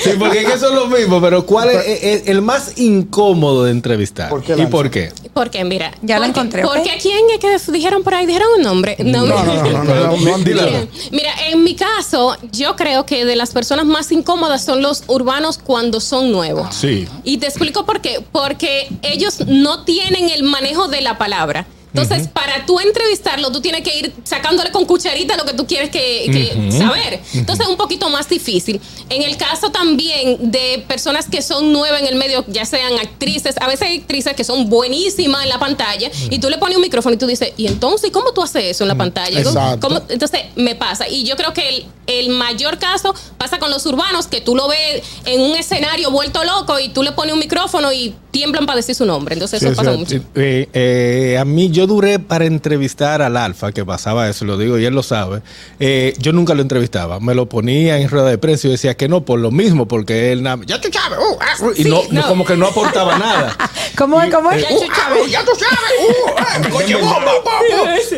sí, 0.04 0.10
porque 0.16 0.42
es 0.42 0.52
que 0.52 0.56
son 0.56 0.76
los 0.76 0.88
mismos, 0.88 1.20
pero 1.20 1.44
¿cuál 1.44 1.68
es, 1.70 2.28
el 2.28 2.42
más 2.42 2.78
incómodo 2.78 3.64
de 3.64 3.72
entrevistar? 3.72 4.28
¿Por 4.28 4.44
qué, 4.44 4.54
¿Y 4.56 4.66
por 4.66 4.88
qué? 4.88 5.12
Porque, 5.34 5.64
mira. 5.64 5.90
Ya 6.00 6.20
la 6.20 6.26
porque- 6.26 6.38
encontré, 6.38 6.64
¿ok? 6.64 6.72
Porque 6.72 6.92
a 6.92 6.98
quién 6.98 7.18
es 7.34 7.64
que 7.66 7.72
dijeron 7.72 8.04
por 8.04 8.14
ahí, 8.14 8.24
dijeron 8.24 8.46
un 8.58 8.62
nombre. 8.62 8.96
No, 9.00 9.26
no, 9.26 9.44
no, 9.44 9.54
no, 9.64 9.84
no, 9.84 10.16
no. 10.16 10.38
Bien. 10.44 10.88
Mira, 11.10 11.32
en 11.48 11.64
mi 11.64 11.74
caso, 11.74 12.36
yo 12.52 12.76
creo 12.76 13.04
que 13.04 13.24
de 13.24 13.34
las 13.34 13.50
personas 13.50 13.84
más 13.84 14.12
incómodas 14.12 14.64
son 14.64 14.80
los 14.80 15.02
urbanos 15.08 15.58
cuando 15.58 15.98
son 15.98 16.30
nuevos. 16.30 16.68
Sí. 16.76 17.08
Y 17.24 17.38
te 17.38 17.46
explico 17.46 17.84
por 17.84 18.00
qué. 18.00 18.24
Porque 18.30 18.88
ellos 19.02 19.44
no 19.48 19.82
tienen 19.82 20.28
el 20.28 20.44
manejo 20.44 20.86
de 20.86 21.00
la 21.00 21.18
palabra. 21.18 21.66
Entonces, 21.92 22.28
para 22.28 22.64
tú 22.66 22.78
entrevistarlo, 22.80 23.50
tú 23.50 23.60
tienes 23.60 23.82
que 23.82 23.98
ir 23.98 24.12
sacándole 24.24 24.70
con 24.70 24.84
cucharita 24.84 25.36
lo 25.36 25.44
que 25.44 25.54
tú 25.54 25.66
quieres 25.66 25.90
que, 25.90 26.26
que 26.32 26.72
saber. 26.78 27.20
Entonces, 27.34 27.66
es 27.66 27.70
un 27.70 27.76
poquito 27.76 28.08
más 28.10 28.28
difícil. 28.28 28.80
En 29.08 29.22
el 29.22 29.36
caso 29.36 29.70
también 29.70 30.50
de 30.50 30.84
personas 30.86 31.26
que 31.28 31.42
son 31.42 31.72
nuevas 31.72 32.00
en 32.00 32.06
el 32.06 32.14
medio, 32.14 32.44
ya 32.48 32.64
sean 32.64 32.92
actrices, 32.98 33.56
a 33.60 33.66
veces 33.66 33.88
hay 33.88 33.98
actrices 33.98 34.34
que 34.34 34.44
son 34.44 34.68
buenísimas 34.68 35.42
en 35.42 35.48
la 35.48 35.58
pantalla 35.58 36.10
y 36.30 36.38
tú 36.38 36.48
le 36.48 36.58
pones 36.58 36.76
un 36.76 36.82
micrófono 36.82 37.14
y 37.14 37.18
tú 37.18 37.26
dices, 37.26 37.52
¿y 37.56 37.66
entonces 37.66 38.10
cómo 38.12 38.32
tú 38.32 38.42
haces 38.42 38.64
eso 38.64 38.84
en 38.84 38.88
la 38.88 38.94
pantalla? 38.94 39.42
¿Cómo- 39.42 39.48
Exacto. 39.58 39.88
cómo- 39.88 40.02
entonces 40.08 40.40
me 40.56 40.74
pasa. 40.76 41.08
Y 41.08 41.24
yo 41.24 41.36
creo 41.36 41.52
que 41.52 41.68
el, 41.68 41.86
el 42.06 42.28
mayor 42.30 42.78
caso 42.78 43.14
pasa 43.38 43.58
con 43.58 43.70
los 43.70 43.84
urbanos, 43.86 44.26
que 44.26 44.40
tú 44.40 44.54
lo 44.54 44.68
ves 44.68 45.02
en 45.24 45.40
un 45.40 45.56
escenario 45.56 46.10
vuelto 46.10 46.44
loco 46.44 46.78
y 46.78 46.88
tú 46.90 47.02
le 47.02 47.12
pones 47.12 47.32
un 47.34 47.40
micrófono 47.40 47.92
y 47.92 48.14
tiemblan 48.30 48.66
para 48.66 48.76
decir 48.76 48.94
su 48.94 49.04
nombre. 49.06 49.34
Entonces 49.34 49.60
Sí, 49.60 49.66
eso 49.66 49.72
es 49.72 49.78
pasa 49.78 49.96
mucho. 49.96 50.16
Eh, 50.34 50.68
eh, 50.72 51.38
a 51.38 51.44
mí 51.44 51.70
yo 51.70 51.86
duré 51.86 52.18
para 52.18 52.44
entrevistar 52.46 53.22
al 53.22 53.36
Alfa, 53.36 53.72
que 53.72 53.84
pasaba 53.84 54.28
eso, 54.28 54.44
lo 54.44 54.56
digo 54.56 54.78
y 54.78 54.84
él 54.84 54.94
lo 54.94 55.02
sabe. 55.02 55.42
Eh, 55.78 56.14
yo 56.18 56.32
nunca 56.32 56.54
lo 56.54 56.62
entrevistaba, 56.62 57.20
me 57.20 57.34
lo 57.34 57.48
ponía 57.48 57.98
en 57.98 58.08
rueda 58.08 58.28
de 58.28 58.38
prensa 58.38 58.68
y 58.68 58.70
decía 58.70 58.96
que 58.96 59.08
no, 59.08 59.24
por 59.24 59.40
lo 59.40 59.50
mismo, 59.50 59.86
porque 59.88 60.32
él 60.32 60.42
nada- 60.42 60.62
ya 60.66 60.80
tú 60.80 60.88
sabes, 60.92 61.18
uh, 61.18 61.36
ah, 61.40 61.64
uh, 61.64 61.70
y 61.76 61.82
Sí, 61.84 61.88
no, 62.12 62.22
como 62.28 62.44
que 62.44 62.56
no 62.56 62.66
aportaba 62.66 63.18
nada. 63.18 63.56
¿Cómo 63.96 64.20
es? 64.22 64.32
¿Cómo 64.32 64.50
es? 64.52 64.62
uh, 64.62 64.66
ah, 64.92 65.14
uh, 65.22 65.26
ya 65.28 65.44
tú 65.44 65.52
sabes, 65.58 66.68
uh, 66.68 66.70
coche 66.72 66.94
bomba. 66.96 67.32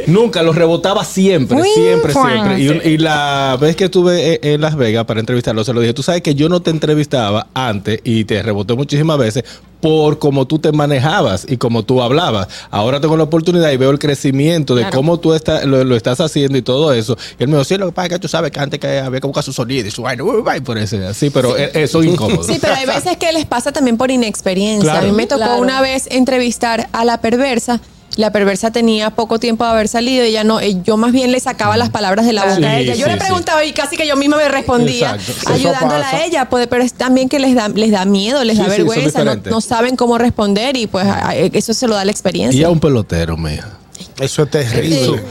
Nunca 0.07 0.43
lo 0.43 0.53
rebotaba 0.53 1.05
siempre, 1.05 1.57
Muy 1.57 1.69
siempre, 1.71 2.13
siempre. 2.13 2.61
Y, 2.61 2.95
y 2.95 2.99
la 2.99 3.57
vez 3.61 3.77
que 3.77 3.85
estuve 3.85 4.41
en 4.55 4.61
Las 4.61 4.77
Vegas 4.77 5.05
para 5.05 5.21
entrevistarlo, 5.21 5.65
se 5.65 5.73
lo 5.73 5.81
dije, 5.81 5.95
tú 5.95 6.03
sabes 6.03 6.23
que 6.23 6.35
yo 6.35 6.49
no 6.49 6.61
te 6.61 6.71
entrevistaba 6.71 7.47
antes 7.55 8.01
y 8.05 8.25
te 8.25 8.43
reboté 8.43 8.75
muchísimas 8.75 9.19
veces 9.19 9.45
por 9.83 10.19
cómo 10.19 10.47
tú 10.47 10.59
te 10.59 10.73
manejabas 10.73 11.45
y 11.47 11.59
cómo 11.59 11.83
tú 11.83 12.01
hablabas. 12.01 12.49
Ahora 12.71 13.01
tengo 13.01 13.17
la 13.19 13.25
oportunidad 13.25 13.71
y 13.73 13.77
veo 13.77 13.91
el 13.91 13.99
crecimiento 13.99 14.75
de 14.75 14.83
Claro. 14.83 14.97
cómo 14.97 15.19
tú 15.21 15.35
está- 15.35 15.67
lo, 15.67 15.85
lo 15.85 15.97
estás 15.97 16.21
haciendo 16.21 16.57
y 16.57 16.63
todo 16.63 16.93
eso. 16.95 17.19
Y 17.39 17.43
él 17.43 17.49
me 17.49 17.57
dijo, 17.57 17.65
sí, 17.65 17.77
lo 17.77 17.87
que 17.87 17.93
pasa 17.93 18.07
es 18.07 18.13
que 18.15 18.19
tú 18.21 18.29
sabes 18.29 18.53
que 18.53 18.61
antes 18.61 18.79
que 18.81 19.01
había 19.01 19.21
que 19.21 19.27
buscar 19.27 19.43
su 19.45 19.53
sonido 19.53 19.87
y 19.87 19.91
su 19.91 20.03
vaina, 20.03 20.23
y 20.57 20.61
por 20.61 20.79
eso, 20.79 20.97
así, 21.07 21.31
pero 21.31 21.57
eh, 21.59 21.71
eso 21.75 22.01
es 22.01 22.07
incómodo. 22.09 22.45
Sí, 22.45 22.59
pero 22.61 22.75
hay 22.75 22.87
veces 22.87 23.17
que 23.19 23.33
les 23.33 23.45
pasa 23.45 23.73
también 23.73 23.97
por 23.97 24.11
inexperiencia. 24.11 24.89
Claro. 24.93 25.07
A 25.07 25.11
mí 25.11 25.17
me 25.17 25.27
tocó 25.27 25.41
Claro. 25.43 25.61
una 25.61 25.81
vez 25.83 26.07
entrevistar 26.11 26.89
a 26.93 27.05
la 27.05 27.21
perversa. 27.21 27.81
La 28.17 28.31
perversa 28.31 28.71
tenía 28.71 29.11
poco 29.11 29.39
tiempo 29.39 29.65
de 29.65 29.71
haber 29.71 29.89
salido 29.89 30.25
y 30.25 30.29
ella 30.29 30.45
no, 30.45 30.61
eh, 30.61 30.77
yo 30.85 30.99
más 30.99 31.13
bien 31.13 31.33
le 31.33 31.41
sacaba 31.41 31.77
las 31.79 31.89
palabras 31.89 32.27
de 32.27 32.35
la 32.35 32.45
boca 32.45 32.69
a 32.69 32.79
ella. 32.79 32.95
Yo 32.95 33.07
sí, 33.07 33.11
le 33.11 33.19
sí. 33.19 33.25
preguntaba 33.25 33.65
y 33.65 33.73
casi 33.73 33.97
que 33.97 34.07
yo 34.07 34.17
misma 34.17 34.37
me 34.37 34.49
respondía, 34.49 35.15
Exacto. 35.15 35.53
Ayudándola 35.53 36.09
a 36.11 36.25
ella, 36.25 36.49
pues, 36.51 36.67
pero 36.67 36.83
es 36.83 36.93
también 36.93 37.31
que 37.31 37.39
les 37.39 37.55
da, 37.55 37.69
les 37.69 37.91
da 37.91 38.05
miedo, 38.05 38.45
les 38.45 38.57
Sí, 38.57 38.63
da 38.63 38.69
vergüenza, 38.69 39.25
no, 39.25 39.37
no 39.37 39.61
saben 39.63 39.97
cómo 39.97 40.19
responder 40.19 40.77
y 40.77 40.87
pues 40.87 41.07
eso 41.55 41.73
se 41.73 41.89
lo 41.89 41.95
da 41.95 42.05
la 42.05 42.11
experiencia. 42.13 42.61
Y 42.61 42.65
a 42.65 42.69
un 42.69 42.81
pelotero, 42.81 43.37
mija. 43.37 43.79
Eso 44.21 44.43
es 44.43 44.51
terrible. 44.51 45.23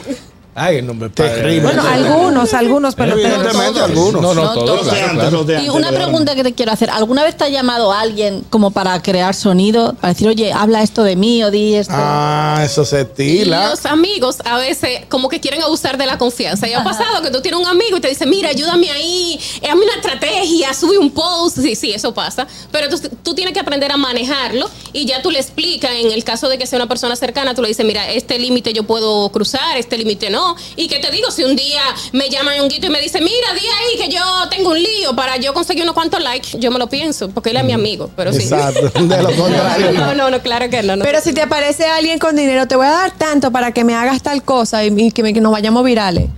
Ay, 0.54 0.78
el 0.78 0.86
nombre 0.88 1.10
Terrible. 1.10 1.62
Bueno, 1.62 1.82
algunos, 1.82 2.54
algunos, 2.54 2.96
pero 2.96 3.14
Evidentemente, 3.14 3.80
todos. 3.80 3.90
algunos. 3.90 4.22
No, 4.22 4.34
no, 4.34 4.44
No 4.44 4.54
todos, 4.54 4.88
claro, 4.88 5.46
claro. 5.46 5.62
Y 5.64 5.70
una 5.70 5.92
pregunta 5.92 6.36
que 6.36 6.44
te 6.44 6.54
quiero 6.54 6.74
hacer. 6.74 6.90
¿Alguna 6.90 7.24
vez 7.24 7.38
te 7.38 7.46
ha 7.46 7.50
llamado 7.50 7.94
alguien 7.94 8.44
como 8.50 8.72
para 8.72 9.02
crear 9.02 9.34
sonido? 9.34 9.94
Para 10.02 10.14
decir, 10.14 10.28
oye, 10.28 10.52
habla 10.52 10.82
esto 10.84 11.04
de 11.04 11.16
mí 11.16 11.42
o 11.44 11.52
di 11.52 11.76
esto. 11.76 11.94
Ah, 11.96 12.62
eso 12.66 12.84
se 12.84 12.98
Y 12.98 13.02
estila. 13.04 13.70
los 13.70 13.86
amigos 13.86 14.38
a 14.44 14.58
veces 14.58 15.06
como 15.08 15.30
que 15.30 15.40
quieren 15.40 15.62
abusar 15.64 15.98
de 15.98 16.06
la 16.06 16.18
confianza. 16.18 16.68
Y 16.68 16.74
ha 16.74 16.84
pasado 16.84 17.22
que 17.22 17.30
tú 17.32 17.42
tienes 17.42 17.60
un 17.62 17.68
amigo 17.68 17.96
y 17.96 18.02
te 18.02 18.10
dice, 18.10 18.26
mira, 18.26 18.50
ayúdame 18.50 18.92
ahí, 18.92 19.40
hazme 19.70 19.84
una 19.86 19.96
estrategia, 19.96 20.74
sube 20.74 20.98
un 20.98 21.12
post. 21.12 21.60
Sí, 21.60 21.76
sí, 21.76 21.94
eso 21.94 22.14
pasa. 22.14 22.46
Pero 22.74 22.90
tú, 22.90 23.00
tú 23.24 23.34
tienes 23.36 23.54
que 23.54 23.62
aprender 23.62 23.90
a 23.92 23.96
manejarlo 23.98 24.70
y 24.92 25.06
ya 25.06 25.22
tú 25.22 25.32
le 25.32 25.40
explicas, 25.40 25.92
en 25.96 26.12
el 26.12 26.26
caso 26.26 26.50
de 26.50 26.58
que 26.58 26.68
sea 26.68 26.76
una 26.78 26.90
persona 26.90 27.16
cercana, 27.16 27.56
tú 27.56 27.62
le 27.62 27.70
dices, 27.70 27.86
mira, 27.86 28.10
este 28.12 28.38
límite 28.38 28.74
yo 28.74 28.84
puedo 28.84 29.30
cruzar, 29.30 29.78
este 29.78 29.98
límite 29.98 30.30
no. 30.30 30.41
Y 30.76 30.88
que 30.88 31.00
te 31.00 31.12
digo, 31.12 31.32
si 31.32 31.44
un 31.44 31.56
día 31.56 31.82
me 32.12 32.30
llama 32.30 32.52
un 32.62 32.68
guito 32.70 32.88
y 32.88 32.90
me 32.90 33.02
dice, 33.02 33.20
mira, 33.22 33.54
di 33.54 33.62
ahí 33.68 33.98
que 34.08 34.14
yo 34.14 34.22
tengo 34.50 34.72
un 34.72 34.82
lío 34.82 35.16
para 35.16 35.38
yo 35.38 35.54
conseguir 35.54 35.84
unos 35.84 35.96
cuantos 35.96 36.22
likes, 36.22 36.58
yo 36.60 36.72
me 36.72 36.80
lo 36.80 36.88
pienso, 36.88 37.30
porque 37.30 37.50
él 37.52 37.58
es 37.58 37.64
mi 37.64 37.74
amigo. 37.74 38.10
Pero 38.16 38.32
sí. 38.34 38.44
Exacto. 38.44 38.90
De 39.04 39.22
lo 39.24 39.32
contrario. 39.36 39.92
No, 39.94 40.14
no, 40.16 40.30
no, 40.30 40.42
claro 40.42 40.70
que 40.70 40.84
no. 40.84 40.96
no. 40.96 41.04
Pero 41.04 41.20
si 41.22 41.34
te 41.34 41.42
aparece 41.42 41.86
alguien 41.86 42.20
con 42.20 42.36
dinero, 42.36 42.68
te 42.68 42.76
voy 42.76 42.88
a 42.88 42.92
dar 42.92 43.12
tanto 43.12 43.52
para 43.52 43.72
que 43.72 43.84
me 43.84 43.96
hagas 43.96 44.22
tal 44.22 44.44
cosa 44.44 44.84
y, 44.86 44.94
y 45.00 45.12
que, 45.12 45.24
me- 45.24 45.34
que 45.34 45.42
nos 45.42 45.52
vayamos 45.52 45.84
virales. 45.84 46.30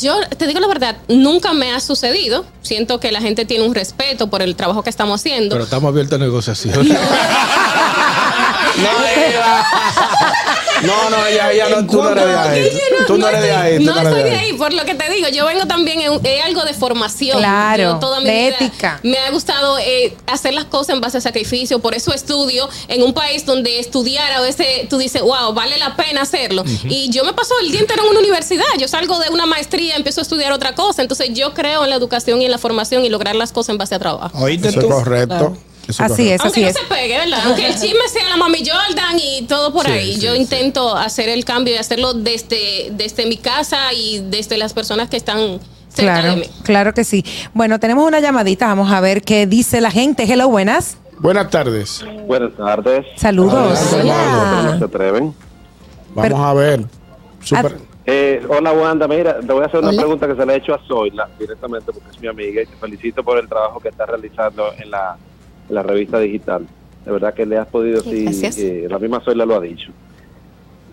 Yo 0.00 0.16
te 0.36 0.48
digo 0.48 0.58
la 0.58 0.66
verdad, 0.66 0.96
nunca 1.06 1.52
me 1.52 1.72
ha 1.72 1.78
sucedido. 1.78 2.44
Siento 2.62 2.98
que 2.98 3.12
la 3.12 3.20
gente 3.20 3.44
tiene 3.44 3.64
un 3.64 3.76
respeto 3.76 4.28
por 4.28 4.42
el 4.42 4.56
trabajo 4.56 4.82
que 4.82 4.90
estamos 4.90 5.20
haciendo. 5.20 5.54
Pero 5.54 5.62
estamos 5.64 5.88
abiertos 5.88 6.20
a 6.20 6.24
negociación. 6.24 6.88
No, 6.88 6.94
ella. 9.16 9.64
No, 10.86 11.10
no, 11.10 11.26
ella, 11.26 11.52
ella 11.52 11.68
no, 11.70 11.86
tú 11.86 12.02
no 12.02 12.10
eres 12.10 12.24
de 12.24 12.34
ahí. 12.36 12.70
No- 13.00 13.06
Tú 13.06 13.18
no 13.18 13.28
eres 13.28 13.42
de 13.42 13.48
estoy- 13.50 13.62
ahí. 13.78 13.84
No 13.84 13.94
soy 14.02 14.22
de 14.22 14.30
ahí, 14.36 14.52
por 14.54 14.72
lo 14.72 14.84
que 14.84 14.94
te 14.94 15.10
digo. 15.10 15.28
Yo 15.28 15.44
vengo 15.46 15.66
también 15.66 16.00
en, 16.00 16.20
en 16.24 16.42
algo 16.42 16.62
de 16.64 16.74
formación. 16.74 17.38
Claro, 17.38 17.82
Yo 17.94 17.98
toda 17.98 18.20
mi 18.20 18.26
de 18.26 18.32
vida 18.32 18.56
ética. 18.60 19.00
Me 19.02 19.18
ha 19.18 19.30
gustado 19.30 19.78
eh, 19.78 20.16
hacer 20.26 20.54
las 20.54 20.64
cosas 20.66 20.94
en 20.94 21.00
base 21.00 21.18
a 21.18 21.20
sacrificio. 21.20 21.78
Por 21.80 21.94
eso 21.94 22.12
estudio 22.12 22.68
en 22.88 23.02
un 23.02 23.12
país 23.14 23.44
donde 23.46 23.78
estudiar 23.78 24.32
a 24.32 24.40
veces 24.40 24.88
tú 24.88 24.98
dices, 24.98 25.22
wow, 25.22 25.52
vale 25.54 25.78
la 25.78 25.96
pena 25.96 26.22
hacerlo. 26.22 26.64
Y 26.84 27.10
yo 27.10 27.24
me 27.24 27.32
paso 27.32 27.54
el 27.62 27.70
día 27.70 27.80
entero 27.80 28.02
en 28.04 28.10
una 28.10 28.20
universidad. 28.20 28.64
Yo 28.78 28.88
salgo 28.88 29.18
de 29.18 29.28
una 29.30 29.46
maestría, 29.46 29.96
empiezo 29.96 30.20
a 30.20 30.22
estudiar 30.22 30.52
otra 30.52 30.74
cosa. 30.74 31.02
Entonces 31.02 31.30
yo 31.32 31.52
creo 31.54 31.84
en 31.84 31.90
la 31.90 31.96
educación 31.96 32.40
y 32.40 32.44
en 32.46 32.50
la 32.50 32.58
formación 32.58 33.04
y 33.04 33.08
lograr 33.08 33.34
las 33.34 33.52
cosas 33.52 33.70
en 33.70 33.78
base 33.78 33.94
a 33.94 33.98
trabajo. 33.98 34.38
¿Oíste 34.38 34.68
Eso 34.68 34.80
es 34.80 34.86
tú? 34.86 34.90
correcto. 34.92 35.56
Eso 35.88 36.02
Así 36.04 36.30
es, 36.30 36.40
Aunque 36.40 36.60
así 36.60 36.62
no 36.62 36.68
es. 36.68 36.76
se 36.76 36.84
pegue, 36.94 37.18
¿verdad? 37.18 37.38
Aunque 37.44 37.66
el 37.66 37.74
chisme 37.74 38.08
sea 38.10 38.28
la 38.28 38.36
mami 38.36 38.58
Jordan 38.58 39.18
y 39.18 39.42
todo 39.46 39.72
por 39.72 39.84
Sí, 39.86 39.92
ahí. 39.92 40.14
sí, 40.14 40.20
yo 40.20 40.32
sí. 40.34 40.40
intento 40.40 40.96
hacer 40.96 41.28
el 41.28 41.44
cambio 41.44 41.74
y 41.74 41.76
hacerlo 41.78 42.14
desde, 42.14 42.90
desde 42.92 43.26
mi 43.26 43.36
casa 43.36 43.92
y 43.92 44.20
desde 44.28 44.56
las 44.58 44.72
personas 44.72 45.08
que 45.10 45.16
están 45.16 45.60
cerca 45.88 46.20
Claro, 46.20 46.30
de 46.30 46.36
mí. 46.36 46.46
claro 46.62 46.94
que 46.94 47.04
sí. 47.04 47.24
Bueno, 47.52 47.78
tenemos 47.78 48.06
una 48.06 48.20
llamadita, 48.20 48.66
vamos 48.66 48.90
a 48.92 49.00
ver 49.00 49.22
qué 49.22 49.46
dice 49.46 49.80
la 49.80 49.90
gente. 49.90 50.24
Hello, 50.24 50.48
buenas. 50.48 50.96
Buenas 51.18 51.48
tardes. 51.50 52.04
Buenas 52.26 52.52
tardes. 52.56 53.06
Saludos. 53.16 53.78
¿Cómo 53.90 54.78
se 54.78 54.84
atreven? 54.84 55.34
Vamos 56.14 56.22
Pero- 56.22 56.36
a 56.44 56.54
ver. 56.54 56.84
Super- 57.42 57.78
Eh, 58.06 58.44
hola 58.50 58.72
Wanda, 58.72 59.08
mira, 59.08 59.40
te 59.40 59.50
voy 59.50 59.62
a 59.62 59.66
hacer 59.66 59.80
una 59.80 59.88
Hola. 59.88 60.02
pregunta 60.02 60.26
que 60.26 60.34
se 60.36 60.44
le 60.44 60.52
he 60.52 60.56
hecho 60.58 60.74
a 60.74 60.80
Zoila 60.86 61.26
directamente 61.38 61.90
porque 61.90 62.10
es 62.10 62.20
mi 62.20 62.28
amiga 62.28 62.60
y 62.60 62.66
te 62.66 62.76
felicito 62.76 63.24
por 63.24 63.38
el 63.38 63.48
trabajo 63.48 63.80
que 63.80 63.88
estás 63.88 64.06
realizando 64.06 64.74
en 64.78 64.90
la, 64.90 65.16
la 65.68 65.82
revista 65.82 66.18
digital. 66.18 66.66
De 67.04 67.12
verdad 67.12 67.34
que 67.34 67.44
le 67.44 67.58
has 67.58 67.66
podido, 67.66 68.02
Sí, 68.02 68.26
eh, 68.58 68.86
la 68.88 68.98
misma 68.98 69.20
Zoila 69.20 69.44
lo 69.44 69.56
ha 69.56 69.60
dicho. 69.60 69.90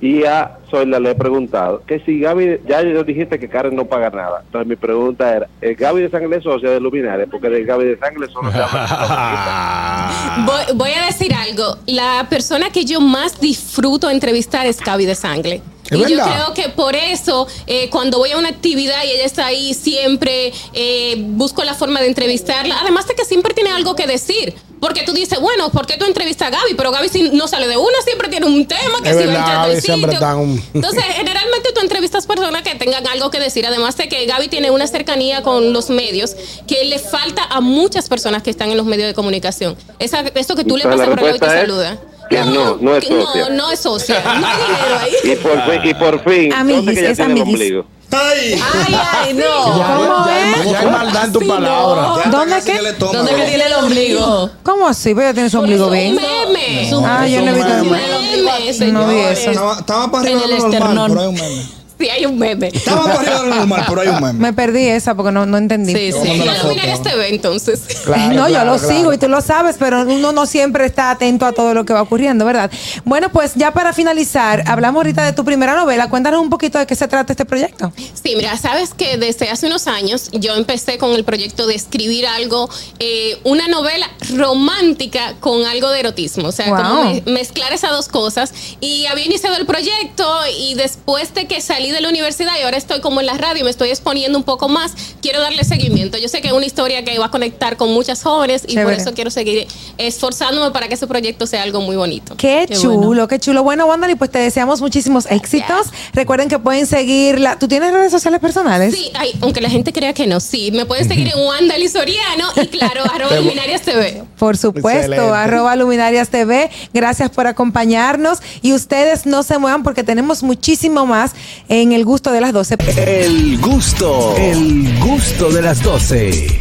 Y 0.01 0.23
a 0.23 0.57
Zoila 0.69 0.99
le 0.99 1.11
he 1.11 1.15
preguntado 1.15 1.83
que 1.85 1.99
si 1.99 2.19
Gaby, 2.19 2.61
ya 2.67 2.81
yo 2.81 3.03
dijiste 3.03 3.37
que 3.37 3.47
Karen 3.47 3.75
no 3.75 3.85
paga 3.85 4.09
nada. 4.09 4.41
Entonces 4.43 4.67
mi 4.67 4.75
pregunta 4.75 5.35
era, 5.35 5.47
¿el 5.61 5.75
Gaby 5.75 6.01
de 6.01 6.09
Sangre 6.09 6.37
es 6.37 6.43
socia 6.43 6.71
de 6.71 6.79
Luminares? 6.79 7.27
Porque 7.29 7.49
del 7.49 7.65
Gaby 7.65 7.85
de 7.85 7.99
Sangre 7.99 8.27
solo 8.27 8.51
se 8.51 8.57
llama... 8.57 10.45
Voy, 10.45 10.75
voy 10.75 10.89
a 10.91 11.05
decir 11.05 11.31
algo. 11.33 11.77
La 11.85 12.25
persona 12.29 12.71
que 12.71 12.83
yo 12.83 12.99
más 12.99 13.39
disfruto 13.39 14.09
entrevistar 14.09 14.65
es 14.65 14.79
Gaby 14.79 15.05
de 15.05 15.15
Sangle. 15.15 15.61
¿Es 15.91 16.09
y 16.09 16.13
yo 16.15 16.23
creo 16.23 16.53
que 16.55 16.69
por 16.69 16.95
eso, 16.95 17.47
eh, 17.67 17.89
cuando 17.89 18.17
voy 18.17 18.31
a 18.31 18.37
una 18.37 18.49
actividad 18.49 19.03
y 19.05 19.11
ella 19.11 19.25
está 19.25 19.45
ahí, 19.45 19.73
siempre 19.73 20.53
eh, 20.73 21.15
busco 21.19 21.63
la 21.63 21.73
forma 21.73 21.99
de 22.01 22.07
entrevistarla. 22.07 22.79
Además 22.81 23.07
de 23.07 23.13
que 23.15 23.25
siempre 23.25 23.53
tiene 23.53 23.69
algo 23.71 23.95
que 23.95 24.07
decir. 24.07 24.53
Porque 24.79 25.03
tú 25.03 25.13
dices, 25.13 25.39
bueno, 25.39 25.69
¿por 25.71 25.85
qué 25.85 25.95
tú 25.97 26.05
entrevistas 26.05 26.47
a 26.47 26.49
Gaby? 26.49 26.73
Pero 26.75 26.91
Gaby 26.91 27.07
si 27.07 27.21
no 27.29 27.47
sale 27.47 27.67
de 27.67 27.77
una, 27.77 28.01
siempre 28.03 28.29
tiene 28.29 28.47
un 28.47 28.65
tema 28.65 28.99
que 29.03 29.09
Es 29.11 29.15
si 29.17 29.23
va 29.27 29.33
a 29.33 29.35
verdad, 29.35 29.37
entrar 29.37 29.55
a 29.57 29.61
Gaby 29.61 29.73
tal 29.73 29.81
siempre 29.83 30.11
sitio. 30.13 30.13
está 30.27 30.35
un- 30.35 30.63
Entonces, 30.73 31.03
generalmente 31.17 31.69
tú 31.75 31.81
entrevistas 31.81 32.25
personas 32.25 32.63
que 32.63 32.73
tengan 32.73 33.05
algo 33.07 33.29
que 33.29 33.39
decir. 33.39 33.67
Además 33.67 33.95
de 33.97 34.09
que 34.09 34.25
Gaby 34.25 34.47
tiene 34.47 34.71
una 34.71 34.87
cercanía 34.87 35.43
con 35.43 35.71
los 35.71 35.91
medios 35.91 36.35
que 36.65 36.83
le 36.85 36.97
falta 36.97 37.43
a 37.43 37.61
muchas 37.61 38.09
personas 38.09 38.41
que 38.41 38.49
están 38.49 38.71
en 38.71 38.77
los 38.77 38.87
medios 38.87 39.07
de 39.07 39.13
comunicación. 39.13 39.77
Esa, 39.99 40.21
eso 40.33 40.55
que 40.55 40.63
tú 40.63 40.77
le 40.77 40.83
pasas 40.85 41.07
la 41.09 41.15
por 41.15 41.21
lado 41.25 41.35
y 41.35 41.39
te 41.39 41.45
saluda. 41.45 41.99
Que 42.31 42.45
no, 42.45 42.77
no 42.81 42.95
es 42.95 43.05
socia. 43.07 43.49
No, 43.49 43.55
no 43.55 43.71
es 43.71 43.79
socia. 43.79 44.21
No 44.23 44.47
hay 44.47 44.55
dinero 44.55 44.99
ahí. 44.99 45.31
Y 45.31 45.35
por 45.35 45.61
fin, 45.63 45.81
y 45.83 45.93
por 45.93 46.23
fin, 46.23 46.53
Amiguis, 46.53 46.75
¿dónde 46.85 46.93
que 46.93 46.99
ella 47.01 47.09
es 47.11 47.19
amiguis. 47.19 47.45
ombligo? 47.47 47.85
¡Ay! 48.13 48.61
Ay, 48.73 48.99
ay, 49.13 49.33
no. 49.33 49.63
¿Cómo 49.63 50.25
ya, 50.25 50.61
es? 50.63 50.71
ya 50.71 50.79
hay 50.81 50.85
maldad 50.87 51.25
en 51.25 51.31
tu 51.31 51.39
Sí, 51.39 51.45
palabra. 51.45 52.01
Ya 52.25 52.29
¿Dónde. 52.29 52.55
¿Dónde 52.99 53.35
que 53.35 53.43
tiene 53.45 53.65
el 53.67 53.73
ombligo? 53.73 54.49
¿Cómo 54.63 54.87
así? 54.87 55.09
Pero 55.15 55.21
ella 55.27 55.33
tiene 55.33 55.49
su 55.49 55.59
ombligo 55.59 55.85
Un 55.87 55.93
bien. 55.93 56.15
meme. 56.15 56.91
Ah, 57.05 57.25
yo 57.25 57.41
no 57.41 57.51
he 57.51 57.53
visto 57.53 57.71
Un 57.71 57.77
el 57.77 57.83
meme, 57.85 58.41
No 58.47 58.57
vi 58.67 58.73
señores. 58.73 59.39
eso. 59.39 59.51
Estaba, 59.51 59.79
estaba 59.79 60.11
para 60.11 60.23
arriba 60.23 60.41
En 60.43 60.49
de 60.49 60.55
el 60.55 60.61
lo 60.61 60.67
normal, 60.67 60.73
esternón. 60.73 61.07
pero 61.09 61.21
hay 61.21 61.27
un 61.27 61.35
meme. 61.35 61.80
Sí, 62.01 62.09
hay 62.09 62.25
un 62.25 62.37
meme. 62.39 62.69
Estaba 62.73 63.03
para 63.03 63.19
arriba 63.19 63.41
de 63.41 63.47
lo 63.49 63.55
normal, 63.55 63.85
pero 63.87 64.01
hay 64.01 64.07
un 64.09 64.21
meme. 64.21 64.39
Me 64.39 64.53
perdí 64.53 64.87
esa 64.87 65.15
porque 65.15 65.31
no, 65.31 65.45
no 65.45 65.57
entendí. 65.57 65.93
Sí, 65.93 66.11
sí. 66.11 66.37
No 66.39 66.45
foto. 66.45 66.63
Luminarias 66.67 67.01
TV, 67.03 67.29
entonces. 67.29 67.81
Claro, 68.05 68.33
no, 68.33 68.49
yo 68.49 68.63
lo 68.65 68.77
claro. 68.77 68.93
sigo 68.95 69.13
y 69.13 69.17
tú 69.17 69.27
lo 69.29 69.41
sabes, 69.41 69.75
pero 69.77 70.01
uno 70.01 70.31
no 70.31 70.45
siempre 70.45 70.85
está 70.85 71.11
atento 71.11 71.45
a 71.45 71.51
todo 71.51 71.73
lo 71.73 71.85
que 71.85 71.93
va 71.93 72.01
ocurriendo, 72.01 72.43
¿verdad? 72.45 72.71
Bueno, 73.05 73.31
pues 73.31 73.53
ya 73.55 73.71
para 73.71 73.93
finalizar, 73.93 74.63
hablamos 74.67 74.99
ahorita 75.01 75.23
de 75.23 75.33
tu 75.33 75.45
primera 75.45 75.75
novela. 75.75 76.09
Cuéntanos 76.09 76.41
un 76.41 76.49
poquito 76.49 76.79
de 76.79 76.87
qué 76.87 76.95
se 76.95 77.07
trata 77.07 77.33
este 77.33 77.45
proyecto. 77.45 77.93
Sí, 77.97 78.33
mira, 78.35 78.57
sabes 78.57 78.93
que 78.95 79.17
desde 79.17 79.49
hace 79.49 79.67
unos 79.67 79.87
años 79.87 80.29
yo 80.33 80.55
empecé 80.55 80.97
con 80.97 81.11
el 81.13 81.23
proyecto 81.23 81.67
de 81.67 81.75
escribir 81.75 82.25
algo, 82.25 82.69
eh, 82.99 83.37
una 83.43 83.67
novela 83.67 84.09
romántica 84.35 85.35
con 85.39 85.65
algo 85.65 85.89
de 85.89 85.99
erotismo, 85.99 86.47
o 86.47 86.51
sea, 86.51 86.67
Wow. 86.69 86.77
como 86.77 87.03
me- 87.05 87.23
mezclar 87.31 87.73
esas 87.73 87.91
dos 87.91 88.07
cosas. 88.07 88.53
Y 88.79 89.05
había 89.05 89.25
iniciado 89.25 89.55
el 89.57 89.65
proyecto 89.65 90.27
y 90.57 90.73
después 90.75 91.33
de 91.33 91.47
que 91.47 91.61
salí 91.61 91.90
de 91.91 92.01
la 92.01 92.09
universidad 92.09 92.51
y 92.59 92.63
ahora 92.63 92.77
estoy 92.77 93.01
como 93.01 93.19
en 93.19 93.25
la 93.25 93.33
radio 93.33 93.61
y 93.61 93.63
me 93.63 93.69
estoy 93.69 93.89
exponiendo 93.89 94.37
un 94.37 94.43
poco 94.43 94.69
más, 94.69 94.93
quiero 95.21 95.39
darle 95.41 95.63
seguimiento. 95.63 96.17
Yo 96.17 96.27
sé 96.29 96.41
que 96.41 96.47
es 96.47 96.53
una 96.53 96.65
historia 96.65 97.03
que 97.03 97.17
va 97.19 97.27
a 97.27 97.31
conectar 97.31 97.77
con 97.77 97.91
muchas 97.93 98.23
jóvenes 98.23 98.63
y 98.67 98.77
por 98.77 98.93
eso 98.93 99.13
quiero 99.13 99.31
seguir 99.31 99.67
esforzándome 99.97 100.71
para 100.71 100.87
que 100.87 100.95
ese 100.95 101.07
proyecto 101.07 101.45
sea 101.47 101.63
algo 101.63 101.81
muy 101.81 101.95
bonito. 101.95 102.35
Qué, 102.37 102.65
Qué 102.67 102.75
chulo, 102.75 102.97
bueno. 103.07 103.27
qué 103.27 103.39
chulo. 103.39 103.63
Bueno, 103.63 103.85
Wanda, 103.85 104.07
pues 104.17 104.31
te 104.31 104.39
deseamos 104.39 104.81
muchísimos 104.81 105.25
éxitos. 105.29 105.87
Recuerden 106.13 106.49
que 106.49 106.59
pueden 106.59 106.85
seguirla. 106.85 107.57
¿Tú 107.59 107.67
tienes 107.67 107.91
redes 107.93 108.11
sociales 108.11 108.39
personales? 108.39 108.93
Sí, 108.93 109.11
ay, 109.13 109.31
aunque 109.41 109.61
la 109.61 109.69
gente 109.69 109.93
crea 109.93 110.13
que 110.13 110.27
no, 110.27 110.39
sí. 110.39 110.71
Me 110.71 110.85
pueden 110.85 111.07
seguir 111.07 111.27
en 111.33 111.39
Wanda 111.45 111.75
Soriano 111.91 112.47
y 112.55 112.67
claro, 112.67 113.03
arroba 113.13 113.35
Luminarias 113.37 113.81
TV. 113.81 114.23
Por 114.37 114.57
supuesto, 114.57 115.11
Excelente. 115.13 115.35
arroba 115.35 115.75
Luminarias 115.75 116.29
TV. 116.29 116.69
Gracias 116.93 117.29
por 117.29 117.47
acompañarnos. 117.47 118.39
Y 118.61 118.73
ustedes 118.73 119.25
no 119.25 119.43
se 119.43 119.57
muevan 119.57 119.83
porque 119.83 120.03
tenemos 120.03 120.43
muchísimo 120.43 121.05
más 121.05 121.31
en 121.81 121.93
el 121.93 122.05
gusto 122.05 122.31
de 122.31 122.41
las 122.41 122.53
12. 122.53 122.77
El 122.97 123.59
gusto, 123.59 124.35
el 124.37 124.99
gusto 124.99 125.51
de 125.51 125.61
las 125.61 125.81
12. 125.81 126.59